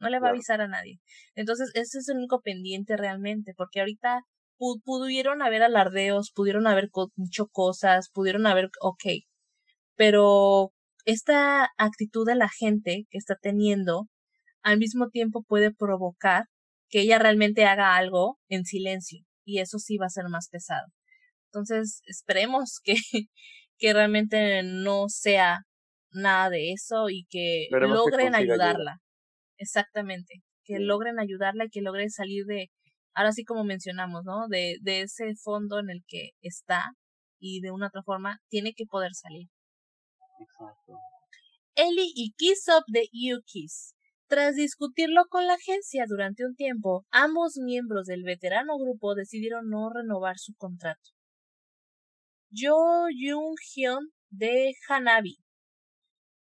[0.00, 0.98] No le va a avisar a nadie.
[1.36, 4.22] Entonces, ese es el único pendiente realmente, porque ahorita
[4.84, 9.04] pudieron haber alardeos, pudieron haber dicho cosas, pudieron haber, ok,
[9.96, 10.72] pero
[11.04, 14.08] esta actitud de la gente que está teniendo
[14.62, 16.46] al mismo tiempo puede provocar
[16.88, 20.86] que ella realmente haga algo en silencio y eso sí va a ser más pesado.
[21.54, 22.94] Entonces, esperemos que,
[23.78, 25.60] que realmente no sea
[26.10, 28.98] nada de eso y que logren ayudarla.
[29.58, 30.42] Exactamente.
[30.64, 32.70] Que logren ayudarla y que logren salir de
[33.14, 34.48] ahora sí como mencionamos, ¿no?
[34.48, 36.92] De, de ese fondo en el que está
[37.38, 39.48] y de una otra forma tiene que poder salir.
[40.40, 40.98] Exacto.
[41.76, 43.94] Ellie y Kissop de UKISS.
[44.26, 49.90] Tras discutirlo con la agencia durante un tiempo, ambos miembros del veterano grupo decidieron no
[49.90, 51.10] renovar su contrato.
[52.56, 55.38] Jo Jung Hyun de Hanabi.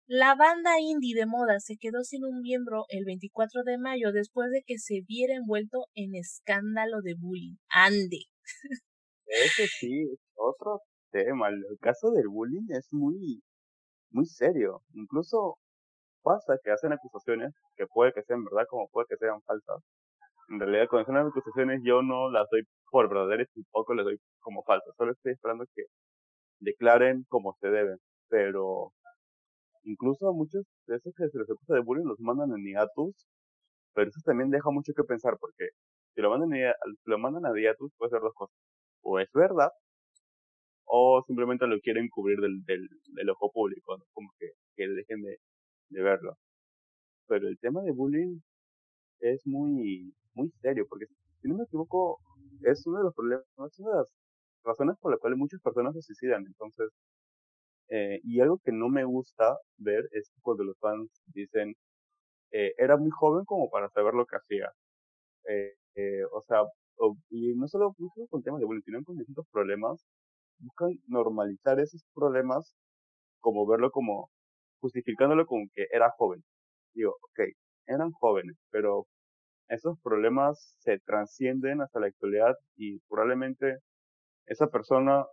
[0.06, 4.52] La banda indie de moda se quedó sin un miembro el 24 de mayo después
[4.52, 7.56] de que se viera envuelto en escándalo de bullying.
[7.70, 8.26] Ande.
[9.28, 10.82] Ese sí, otro
[11.12, 11.48] tema.
[11.48, 13.42] El caso del bullying es muy,
[14.12, 14.82] muy serio.
[14.94, 15.58] Incluso
[16.22, 19.82] pasa que hacen acusaciones que puede que sean verdad como puede que sean falsas.
[20.50, 22.64] En realidad, cuando hacen acusaciones yo no las doy
[22.94, 24.96] por verdaderas y poco les doy como falsas.
[24.96, 25.86] Solo estoy esperando que
[26.60, 27.98] declaren como se deben.
[28.30, 28.94] Pero
[29.84, 33.16] incluso muchos de esos que se les acusa de bullying los mandan en hiatus,
[33.96, 35.70] pero eso también deja mucho que pensar porque
[36.14, 36.76] si lo mandan, a,
[37.06, 38.56] lo mandan a hiatus puede ser dos cosas.
[39.02, 39.72] O es verdad,
[40.86, 45.40] o simplemente lo quieren cubrir del, del, del ojo público, como que, que dejen de,
[45.90, 46.38] de verlo.
[47.28, 48.40] Pero el tema de bullying
[49.20, 51.08] es muy, muy serio, porque
[51.42, 52.20] si no me equivoco,
[52.66, 54.08] es uno de los problemas, es una de las
[54.66, 56.46] razones por las cuales muchas personas se suicidan.
[56.46, 56.90] Entonces,
[57.90, 61.76] eh, y algo que no me gusta ver es cuando los fans dicen,
[62.52, 64.72] eh, era muy joven como para saber lo que hacía.
[65.50, 66.64] Eh, eh o sea,
[67.30, 70.06] y no solo, no con temas de bullying, sino con distintos problemas,
[70.60, 72.76] buscan normalizar esos problemas
[73.42, 74.32] como verlo como,
[74.82, 76.44] justificándolo como que era joven.
[76.94, 77.42] Digo, ok,
[77.88, 79.08] eran jóvenes, pero
[79.74, 83.78] esos problemas se transcienden hasta la actualidad y probablemente
[84.48, 85.26] esa persona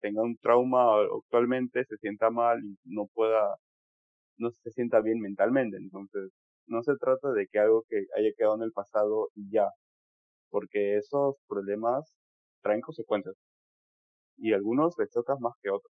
[0.00, 3.56] tenga un trauma actualmente, se sienta mal y no pueda,
[4.38, 5.76] no se sienta bien mentalmente.
[5.78, 6.30] Entonces,
[6.66, 9.68] no se trata de que algo que haya quedado en el pasado y ya,
[10.50, 12.12] porque esos problemas
[12.62, 13.36] traen consecuencias
[14.38, 15.92] y algunos les tocan más que otros.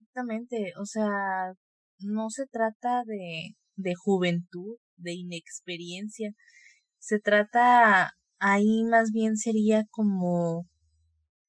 [0.00, 1.52] Exactamente, o sea,
[2.00, 6.32] no se trata de, de juventud, de inexperiencia,
[6.98, 10.66] se trata ahí más bien sería como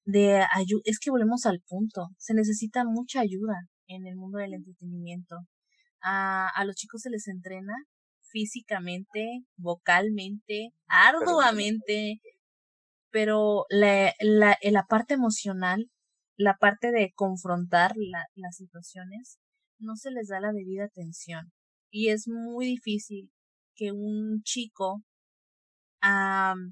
[0.05, 3.55] de ayuda, es que volvemos al punto, se necesita mucha ayuda
[3.87, 5.35] en el mundo del entretenimiento.
[6.01, 7.73] A, a los chicos se les entrena
[8.31, 12.21] físicamente, vocalmente, arduamente,
[13.11, 15.89] pero la, la, la parte emocional,
[16.37, 19.39] la parte de confrontar la, las situaciones,
[19.79, 21.51] no se les da la debida atención.
[21.91, 23.31] Y es muy difícil
[23.79, 25.01] que un chico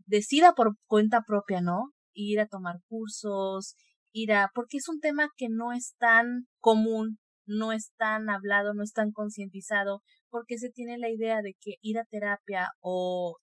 [0.06, 1.92] decida por cuenta propia, ¿no?
[2.14, 3.76] Ir a tomar cursos,
[4.12, 8.74] ir a, porque es un tema que no es tan común, no es tan hablado,
[8.74, 13.38] no es tan concientizado, porque se tiene la idea de que ir a terapia o,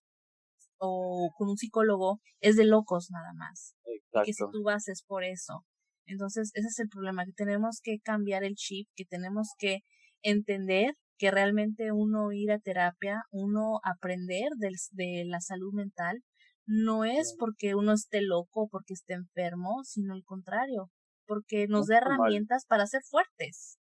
[0.77, 3.75] o con un psicólogo es de locos nada más.
[3.85, 5.65] Y que si tú vas es por eso.
[6.05, 9.79] Entonces, ese es el problema, que tenemos que cambiar el chip, que tenemos que
[10.21, 16.23] entender que realmente uno ir a terapia, uno aprender de la salud mental,
[16.67, 20.89] no es porque uno esté loco, porque esté enfermo, sino al contrario,
[21.27, 23.77] porque nos da herramientas para ser fuertes.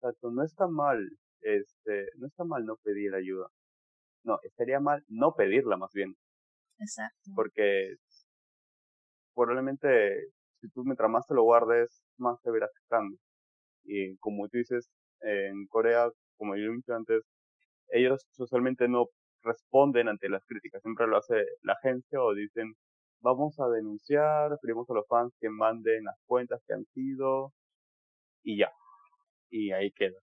[0.00, 0.98] Exacto, no está mal,
[1.40, 3.48] este, no está mal no pedir ayuda.
[4.24, 6.16] No, estaría mal no pedirla más bien.
[6.78, 7.30] Exacto.
[7.34, 7.96] Porque
[9.34, 13.18] probablemente si tú mientras más te lo guardes, más te verás afectando.
[13.84, 14.88] Y como tú dices,
[15.20, 17.22] en Corea como yo dije antes,
[17.90, 19.08] ellos socialmente no
[19.42, 22.74] responden ante las críticas, siempre lo hace la agencia o dicen,
[23.20, 27.52] vamos a denunciar, pedimos a los fans que manden las cuentas que han sido
[28.42, 28.72] y ya,
[29.50, 30.18] y ahí queda.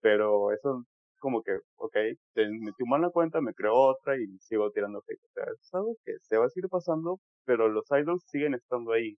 [0.00, 0.86] Pero eso
[1.22, 1.96] como que, ok,
[2.34, 5.20] te metí mal la cuenta, me creo otra y sigo tirando hate.
[5.36, 9.16] O es algo que se va a seguir pasando, pero los idols siguen estando ahí.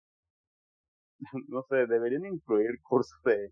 [1.49, 3.51] no sé, deberían incluir cursos de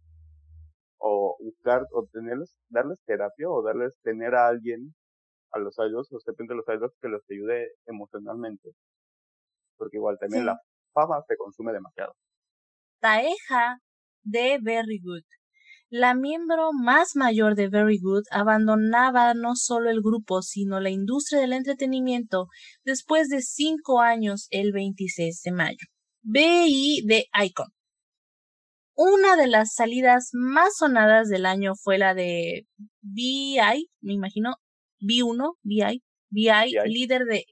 [1.02, 4.94] o buscar o tenerles, darles terapia o darles tener a alguien,
[5.50, 8.70] a los idols, los de los idols que los ayude emocionalmente.
[9.76, 10.58] Porque igual también la
[10.94, 12.14] fama se consume demasiado.
[13.00, 13.78] Taeja
[14.22, 15.24] de Very Good.
[15.90, 21.40] La miembro más mayor de Very Good abandonaba no solo el grupo, sino la industria
[21.40, 22.46] del entretenimiento
[22.84, 25.86] después de cinco años el 26 de mayo.
[26.22, 27.66] BI de Icon.
[29.04, 32.68] Una de las salidas más sonadas del año fue la de
[33.00, 34.58] BI, me imagino,
[35.00, 36.48] B1, BI, BI,
[36.84, 37.44] líder de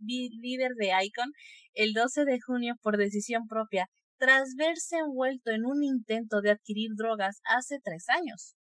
[0.00, 1.30] líder de Icon,
[1.74, 3.86] el 12 de junio por decisión propia,
[4.18, 8.56] tras verse envuelto en un intento de adquirir drogas hace tres años.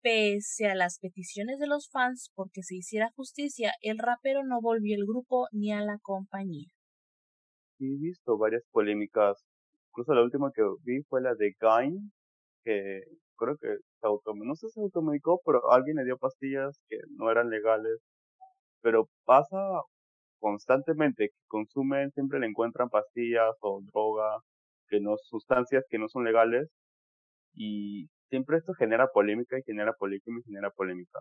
[0.00, 4.94] Pese a las peticiones de los fans porque se hiciera justicia, el rapero no volvió
[4.94, 6.68] al grupo ni a la compañía.
[7.80, 9.44] he visto varias polémicas.
[10.00, 12.10] Incluso la última que vi fue la de Gain,
[12.64, 13.02] que
[13.36, 13.68] creo que
[14.00, 17.50] se auto, no sé si se automedicó, pero alguien le dio pastillas que no eran
[17.50, 17.98] legales.
[18.82, 19.58] Pero pasa
[20.40, 24.38] constantemente que consumen, siempre le encuentran pastillas o droga,
[24.88, 26.70] que no, sustancias que no son legales.
[27.54, 31.20] Y siempre esto genera polémica y genera polémica y genera polémica.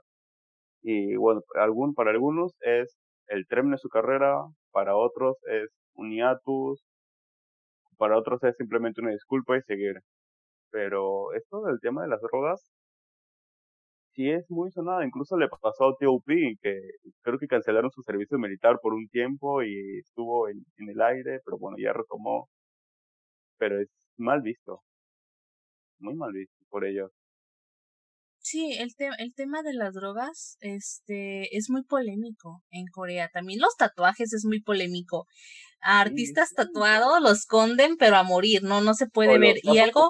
[0.83, 2.97] Y bueno, algún, para algunos es
[3.27, 4.37] el término de su carrera,
[4.71, 6.81] para otros es un hiatus,
[7.99, 10.01] para otros es simplemente una disculpa y seguir.
[10.71, 12.71] Pero esto del tema de las drogas
[14.13, 15.03] sí es muy sonado.
[15.03, 16.57] Incluso le pasó a T.O.P.
[16.61, 16.79] que
[17.21, 21.41] creo que cancelaron su servicio militar por un tiempo y estuvo en, en el aire,
[21.45, 22.49] pero bueno, ya retomó.
[23.57, 24.81] Pero es mal visto.
[25.99, 27.09] Muy mal visto por ellos.
[28.41, 33.29] Sí, el, te el tema de las drogas este, es muy polémico en Corea.
[33.33, 35.25] También los tatuajes es muy polémico.
[35.81, 38.81] A artistas tatuados los esconden, pero a morir, ¿no?
[38.81, 39.57] No se puede ver.
[39.63, 40.09] Y algo...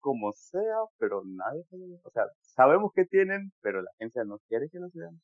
[0.00, 0.60] como sea,
[0.98, 1.64] pero nadie...
[2.04, 5.20] O sea, sabemos que tienen, pero la agencia no quiere que los vean.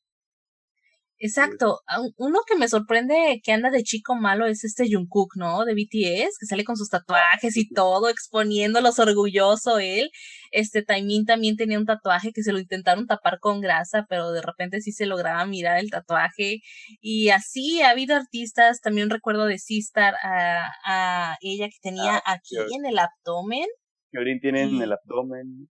[1.21, 1.81] Exacto.
[2.15, 5.65] Uno que me sorprende que anda de chico malo es este Jungkook, ¿no?
[5.65, 10.09] De BTS, que sale con sus tatuajes y todo, exponiéndolos orgulloso él.
[10.51, 14.41] Este Taimin también tenía un tatuaje que se lo intentaron tapar con grasa, pero de
[14.41, 16.61] repente sí se lograba mirar el tatuaje.
[17.01, 22.33] Y así ha habido artistas, también recuerdo de Sistar a, a ella que tenía ah,
[22.33, 23.67] aquí en el abdomen.
[24.11, 25.69] Que tienen en el abdomen.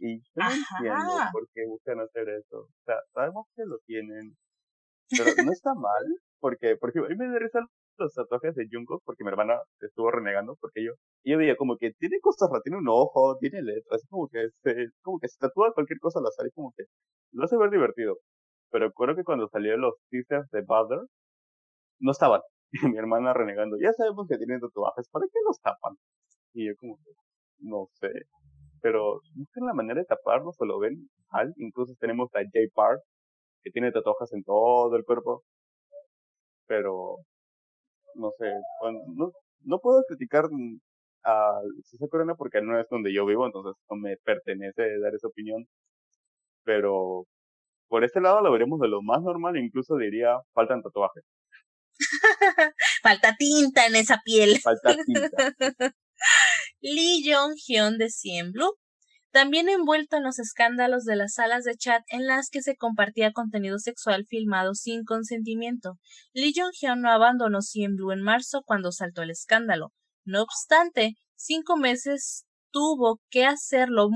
[0.00, 2.58] Y yo no entiendo por qué buscan hacer eso.
[2.58, 4.36] O sea, sabemos que lo tienen
[5.10, 6.04] pero no está mal,
[6.40, 7.66] porque, porque a mí me interesan
[7.98, 10.92] los tatuajes de Jungkook porque mi hermana estuvo renegando porque yo,
[11.24, 15.18] yo veía como que tiene cosas tiene un ojo, tiene letras, como que se, como
[15.18, 16.84] que se tatúa cualquier cosa al azar y como que
[17.32, 18.18] lo hace ver divertido.
[18.70, 21.00] Pero creo que cuando salieron los teasers de Bother,
[22.00, 22.40] no estaban.
[22.72, 25.94] Y mi hermana renegando, ya sabemos que tienen tatuajes, ¿para qué los tapan?
[26.54, 27.12] Y yo como que,
[27.60, 28.10] no sé.
[28.82, 31.52] Pero buscan la manera de taparlos o lo ven mal.
[31.56, 33.00] Incluso tenemos a J Park,
[33.62, 35.44] que tiene tatuajes en todo el cuerpo.
[36.66, 37.18] Pero,
[38.14, 38.52] no sé,
[39.16, 39.32] no,
[39.64, 40.44] no puedo criticar
[41.24, 45.28] a César Corona porque no es donde yo vivo, entonces no me pertenece dar esa
[45.28, 45.66] opinión.
[46.64, 47.26] Pero
[47.88, 51.24] por este lado lo veremos de lo más normal, incluso diría faltan tatuajes.
[53.02, 54.58] Falta tinta en esa piel.
[54.62, 55.54] Falta tinta.
[56.80, 58.76] Lee Jong-hyun de Cien Blue
[59.30, 63.32] también envuelto en los escándalos de las salas de chat en las que se compartía
[63.32, 65.98] contenido sexual filmado sin consentimiento.
[66.32, 69.92] Lee Jong-hyun no abandonó CN en marzo cuando saltó el escándalo.
[70.24, 74.08] No obstante, cinco meses tuvo que hacerlo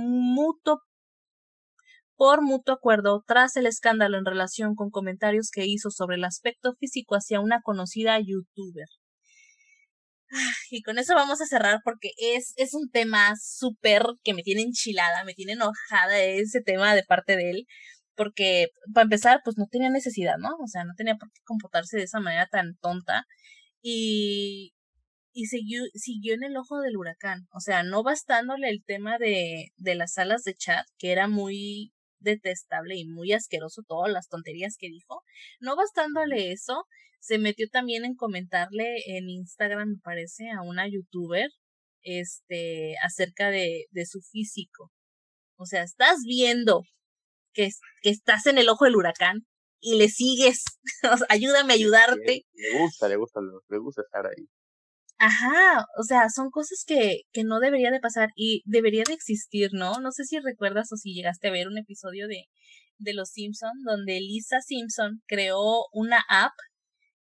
[2.16, 6.74] por mutuo acuerdo tras el escándalo en relación con comentarios que hizo sobre el aspecto
[6.78, 8.86] físico hacia una conocida youtuber.
[10.70, 14.62] Y con eso vamos a cerrar porque es, es un tema súper que me tiene
[14.62, 17.66] enchilada, me tiene enojada ese tema de parte de él.
[18.16, 20.50] Porque, para empezar, pues no tenía necesidad, ¿no?
[20.62, 23.24] O sea, no tenía por qué comportarse de esa manera tan tonta.
[23.82, 24.74] Y,
[25.32, 27.48] y siguió, siguió en el ojo del huracán.
[27.52, 31.92] O sea, no bastándole el tema de, de las salas de chat, que era muy
[32.22, 35.22] detestable y muy asqueroso todas las tonterías que dijo.
[35.60, 36.84] No bastándole eso,
[37.20, 41.50] se metió también en comentarle en Instagram, me parece, a una youtuber,
[42.02, 44.90] este, acerca de, de su físico.
[45.56, 46.82] O sea, estás viendo
[47.52, 47.68] que,
[48.02, 49.46] que estás en el ojo del huracán
[49.80, 50.64] y le sigues.
[51.28, 52.44] Ayúdame a ayudarte.
[52.54, 54.48] Le gusta, le gusta, le gusta estar ahí.
[55.24, 59.70] Ajá, o sea, son cosas que, que no debería de pasar y debería de existir,
[59.72, 60.00] ¿no?
[60.00, 62.46] No sé si recuerdas o si llegaste a ver un episodio de,
[62.98, 66.52] de Los Simpson donde Lisa Simpson creó una app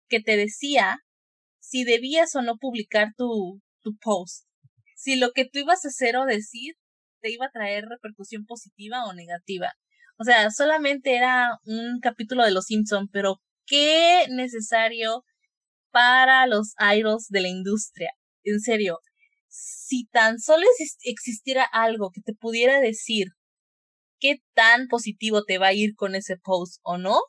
[0.07, 0.99] que te decía
[1.59, 4.45] si debías o no publicar tu, tu post.
[4.95, 6.76] Si lo que tú ibas a hacer o decir
[7.21, 9.73] te iba a traer repercusión positiva o negativa.
[10.17, 15.26] O sea, solamente era un capítulo de Los Simpson, pero qué necesario
[15.91, 18.11] para los idols de la industria.
[18.43, 18.99] En serio,
[19.47, 20.65] si tan solo
[21.03, 23.27] existiera algo que te pudiera decir
[24.19, 27.19] qué tan positivo te va a ir con ese post o no,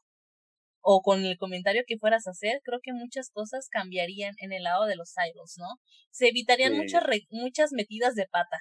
[0.82, 4.62] o con el comentario que fueras a hacer, creo que muchas cosas cambiarían en el
[4.62, 5.66] lado de los idols, ¿no?
[6.10, 8.58] Se evitarían muchas muchas metidas de pata.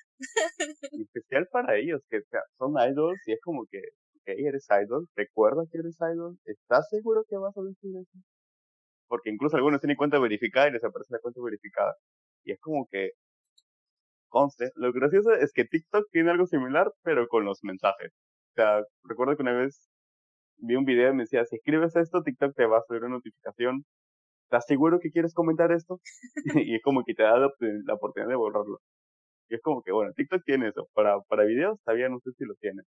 [0.92, 2.20] especial para ellos, que
[2.58, 7.24] son idols y es como que, ok, eres idol, recuerda que eres idol, ¿estás seguro
[7.28, 8.20] que vas a decir eso?
[9.10, 11.96] Porque incluso algunos tienen cuenta verificada y les aparece la cuenta verificada.
[12.46, 13.12] Y es como que,
[14.30, 18.14] conste, lo gracioso es que TikTok tiene algo similar, pero con los mensajes.
[18.56, 19.90] sea, recuerdo que una vez
[20.58, 23.16] vi un video y me decía, si escribes esto, TikTok te va a hacer una
[23.18, 23.86] notificación.
[24.46, 26.00] ¿Estás seguro que quieres comentar esto?
[26.66, 27.52] y es como que te da la,
[27.86, 28.80] la, oportunidad de borrarlo.
[29.50, 30.90] Y es como que, bueno, TikTok tiene eso.
[30.94, 32.84] Para, para videos todavía no sé si lo tiene.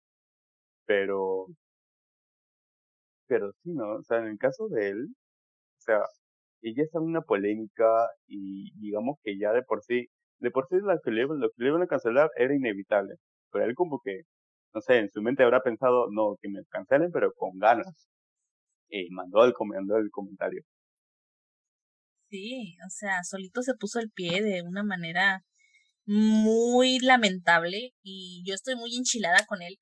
[0.86, 1.48] Pero,
[3.28, 3.96] pero sí, ¿no?
[3.98, 5.27] O sea, en el caso de él, o
[5.88, 6.02] sea,
[6.62, 7.86] ella está en una polémica
[8.28, 10.08] y digamos que ya de por sí,
[10.40, 13.16] de por sí lo que le, lo que le iban a cancelar era inevitable.
[13.52, 14.22] Pero él como que,
[14.74, 18.10] no sé, en su mente habrá pensado, no, que me cancelen, pero con ganas.
[18.90, 20.62] Y mandó el, mandó el comentario.
[22.30, 25.42] Sí, o sea, solito se puso el pie de una manera
[26.06, 29.78] muy lamentable y yo estoy muy enchilada con él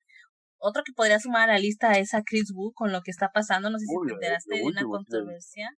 [0.58, 3.30] otro que podría sumar a la lista es a Chris Wu con lo que está
[3.32, 3.70] pasando.
[3.70, 5.70] No sé si te enteraste de una controversia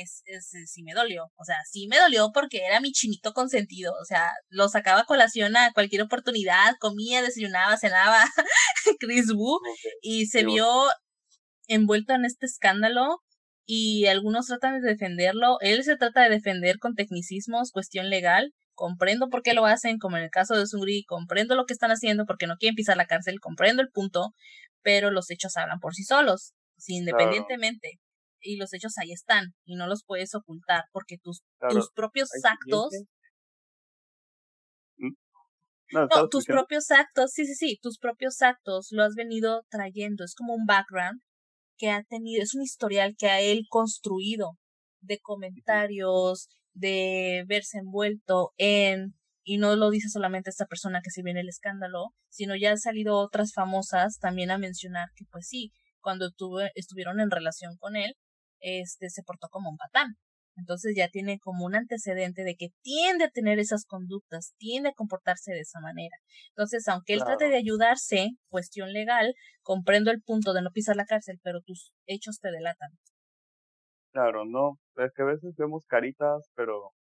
[0.00, 1.24] es, es, sí me dolió.
[1.36, 3.92] O sea, sí me dolió porque era mi chinito consentido.
[4.00, 8.24] O sea, lo sacaba a colación a cualquier oportunidad, comía, desayunaba, cenaba
[9.00, 9.58] Chris Wu
[10.02, 10.66] y se vio
[11.68, 13.22] envuelto en este escándalo
[13.66, 15.58] y algunos tratan de defenderlo.
[15.60, 20.16] Él se trata de defender con tecnicismos, cuestión legal, comprendo por qué lo hacen, como
[20.16, 23.06] en el caso de Suri, comprendo lo que están haciendo porque no quieren pisar la
[23.06, 24.34] cárcel, comprendo el punto,
[24.82, 26.52] pero los hechos hablan por sí solos,
[26.86, 27.98] independientemente.
[28.46, 32.90] Y los hechos ahí están y no los puedes ocultar porque tus, tus propios actos...
[34.98, 35.12] ¿Mm?
[35.92, 40.34] No, tus propios actos, sí, sí, sí, tus propios actos lo has venido trayendo, es
[40.34, 41.20] como un background
[41.78, 44.58] que ha tenido, es un historial que ha él construido
[45.00, 49.14] de comentarios, de verse envuelto en,
[49.44, 52.78] y no lo dice solamente esta persona que se viene el escándalo, sino ya han
[52.78, 57.96] salido otras famosas también a mencionar que pues sí, cuando tuve, estuvieron en relación con
[57.96, 58.14] él,
[58.60, 60.16] este se portó como un patán.
[60.56, 64.94] Entonces ya tiene como un antecedente de que tiende a tener esas conductas, tiende a
[64.94, 66.16] comportarse de esa manera.
[66.48, 71.04] Entonces, aunque él trate de ayudarse, cuestión legal, comprendo el punto de no pisar la
[71.04, 72.90] cárcel, pero tus hechos te delatan.
[74.12, 76.92] Claro, no, es que a veces vemos caritas, pero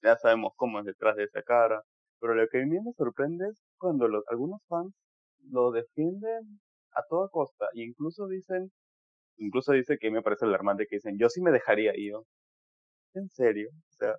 [0.00, 1.82] ya sabemos cómo es detrás de esa cara.
[2.20, 4.94] Pero lo que a mí me sorprende es cuando los, algunos fans
[5.50, 6.60] lo defienden
[6.92, 8.70] a toda costa e incluso dicen,
[9.38, 12.24] incluso dice que me parece alarmante que dicen, yo sí me dejaría yo,
[13.14, 14.16] en serio, o sea,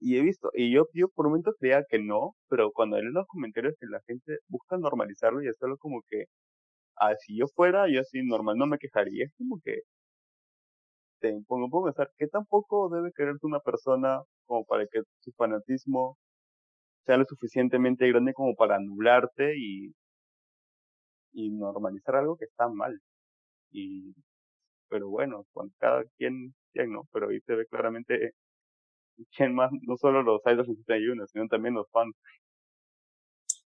[0.00, 3.12] y he visto, y yo, yo por un momento creía que no, pero cuando en
[3.12, 6.26] los comentarios que la gente busca normalizarlo y hacerlo como que,
[6.96, 9.80] ah, si yo fuera, yo así normal no me quejaría, es como que,
[11.20, 16.16] te pongo, a pensar, ¿qué tampoco debe quererte una persona como para que su fanatismo
[17.06, 19.94] sea lo suficientemente grande como para anularte y,
[21.32, 22.98] y normalizar algo que está mal?
[23.72, 24.14] Y,
[24.88, 28.32] pero bueno, con cada quien, quien no, pero ahí se ve claramente
[29.36, 32.14] quién más, no solo los idols en 61, sino también los fans.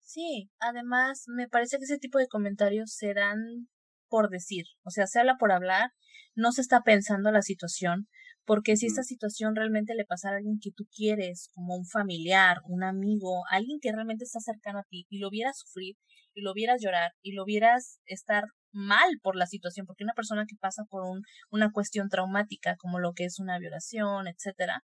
[0.00, 3.68] Sí, además me parece que ese tipo de comentarios se dan
[4.08, 5.90] por decir, o sea, se habla por hablar,
[6.36, 8.06] no se está pensando la situación,
[8.44, 12.58] porque si esta situación realmente le pasara a alguien que tú quieres, como un familiar,
[12.68, 15.96] un amigo, alguien que realmente está cercano a ti y lo vieras sufrir
[16.34, 18.44] y lo vieras llorar y lo vieras estar
[18.74, 22.98] mal por la situación, porque una persona que pasa por un, una cuestión traumática como
[22.98, 24.82] lo que es una violación, etcétera,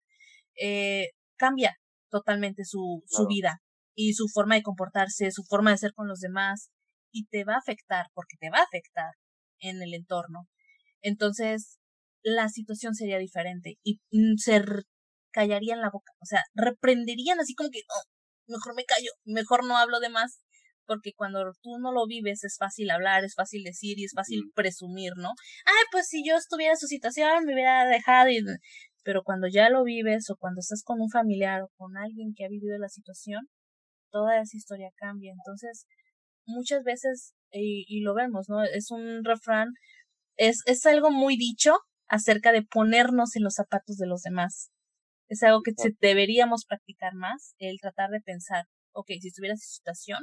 [0.61, 1.77] eh, cambia
[2.11, 3.61] totalmente su, su vida
[3.95, 6.71] y su forma de comportarse, su forma de ser con los demás,
[7.13, 9.13] y te va a afectar, porque te va a afectar
[9.59, 10.49] en el entorno.
[11.03, 11.79] Entonces,
[12.23, 14.63] la situación sería diferente y mm, se
[15.33, 17.83] callarían la boca, o sea, reprenderían así como que,
[18.47, 20.41] mejor me callo, mejor no hablo de más,
[20.91, 24.51] porque cuando tú no lo vives es fácil hablar, es fácil decir y es fácil
[24.57, 25.29] presumir, ¿no?
[25.65, 28.41] Ay, pues si yo estuviera en su situación me hubiera dejado y...
[29.05, 32.45] Pero cuando ya lo vives o cuando estás con un familiar o con alguien que
[32.45, 33.47] ha vivido la situación,
[34.11, 35.31] toda esa historia cambia.
[35.31, 35.87] Entonces,
[36.45, 38.65] muchas veces, y, lo vemos, ¿no?
[38.65, 39.69] Es un refrán,
[40.37, 41.77] es, es algo muy dicho
[42.09, 44.73] acerca de ponernos en los zapatos de los demás.
[45.29, 49.73] Es algo que deberíamos practicar más, el tratar de pensar, ok, si estuviera en esa
[49.73, 50.19] situación,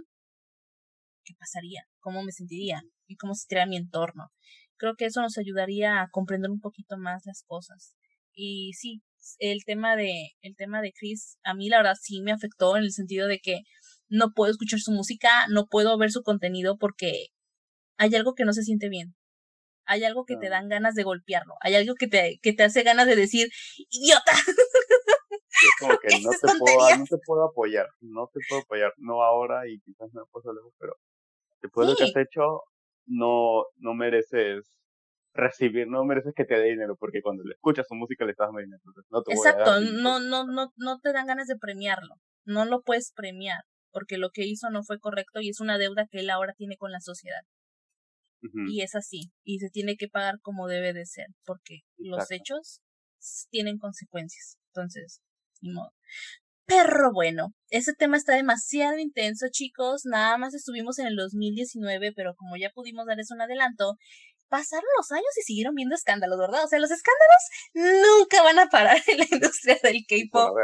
[1.27, 1.83] ¿qué pasaría?
[1.99, 2.81] ¿Cómo me sentiría?
[3.05, 4.31] ¿Y cómo se sentiría mi entorno?
[4.77, 7.95] Creo que eso nos ayudaría a comprender un poquito más las cosas.
[8.33, 9.01] Y sí,
[9.39, 12.83] el tema de, el tema de Chris, a mí la verdad sí me afectó en
[12.83, 13.61] el sentido de que
[14.07, 17.27] no puedo escuchar su música, no puedo ver su contenido porque
[17.97, 19.15] hay algo que no se siente bien.
[19.85, 21.55] Hay algo que te dan ganas de golpearlo.
[21.61, 23.49] Hay algo que te, que te hace ganas de decir,
[23.89, 24.33] idiota.
[24.33, 29.23] Es como que no te, puedo, no te puedo apoyar, no te puedo apoyar, no
[29.23, 30.97] ahora y quizás no puedo luego, pero
[31.61, 32.63] después de lo que has hecho,
[33.05, 34.77] no, no mereces
[35.33, 38.47] recibir, no mereces que te dé dinero, porque cuando le escuchas su música le estás
[38.47, 38.81] dando dinero.
[39.09, 42.15] no te Exacto, no, no, no, no te dan ganas de premiarlo,
[42.45, 43.61] no lo puedes premiar
[43.97, 46.77] porque lo que hizo no fue correcto y es una deuda que él ahora tiene
[46.77, 47.41] con la sociedad.
[48.69, 52.81] y es así, y se tiene que pagar como debe de ser, porque los hechos
[53.49, 54.57] tienen consecuencias.
[54.67, 55.21] Entonces,
[55.61, 55.89] ni modo.
[56.67, 60.01] Perro bueno, ese tema está demasiado intenso, chicos.
[60.03, 63.95] Nada más estuvimos en el 2019, pero como ya pudimos darles un adelanto,
[64.49, 66.65] pasaron los años y siguieron viendo escándalos, ¿verdad?
[66.65, 70.57] O sea, los escándalos nunca van a parar en la industria del K-pop.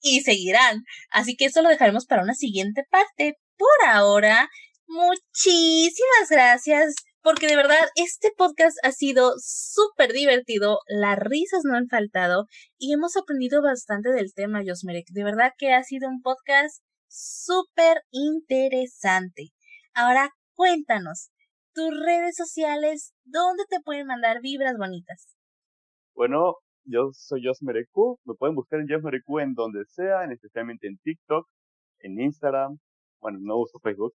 [0.00, 0.84] y seguirán.
[1.10, 3.38] Así que eso lo dejaremos para una siguiente parte.
[3.56, 4.48] Por ahora,
[4.86, 11.88] muchísimas gracias porque de verdad este podcast ha sido súper divertido, las risas no han
[11.88, 12.46] faltado
[12.78, 15.06] y hemos aprendido bastante del tema, Josmerek.
[15.12, 19.50] De verdad que ha sido un podcast súper interesante.
[19.94, 21.30] Ahora cuéntanos,
[21.74, 25.36] tus redes sociales, ¿dónde te pueden mandar vibras bonitas?
[26.14, 31.48] Bueno, yo soy Josmereku, me pueden buscar en Josmereku en donde sea, especialmente en TikTok,
[32.00, 32.78] en Instagram,
[33.20, 34.12] bueno, no uso Facebook,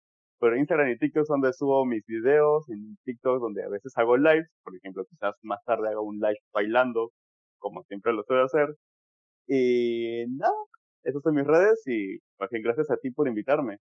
[0.42, 4.16] pero Instagram y TikTok es donde subo mis videos, en TikTok donde a veces hago
[4.16, 7.12] lives, por ejemplo, quizás más tarde hago un live bailando,
[7.58, 8.74] como siempre lo suelo hacer.
[9.46, 10.52] Y nada,
[11.04, 12.18] esas son mis redes y
[12.50, 13.78] bien gracias a ti por invitarme.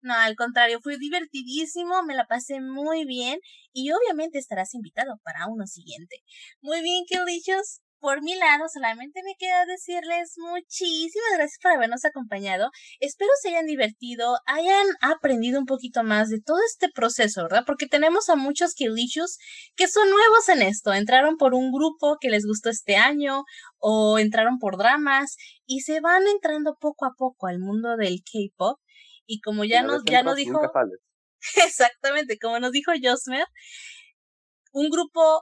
[0.00, 3.40] No, al contrario, fue divertidísimo, me la pasé muy bien
[3.74, 6.16] y obviamente estarás invitado para uno siguiente.
[6.62, 12.68] Muy bien, Killicious por mi lado, solamente me queda decirles muchísimas gracias por habernos acompañado.
[13.00, 17.64] Espero se hayan divertido, hayan aprendido un poquito más de todo este proceso, ¿verdad?
[17.66, 19.38] Porque tenemos a muchos Killicious
[19.74, 20.92] que son nuevos en esto.
[20.92, 23.44] Entraron por un grupo que les gustó este año
[23.78, 28.78] o entraron por dramas y se van entrando poco a poco al mundo del K-pop.
[29.24, 30.60] Y como ya nos, ya nos dijo.
[31.56, 33.46] Exactamente, como nos dijo Josmer,
[34.72, 35.40] un grupo,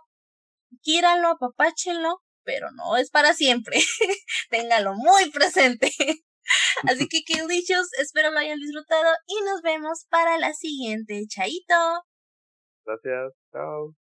[0.82, 3.78] quíranlo, apapáchenlo, pero no es para siempre.
[4.51, 5.90] Téngalo muy presente.
[6.89, 11.23] Así que, dichos, espero lo hayan disfrutado y nos vemos para la siguiente.
[11.28, 12.05] Chaito.
[12.85, 13.32] Gracias.
[13.52, 13.94] Chao.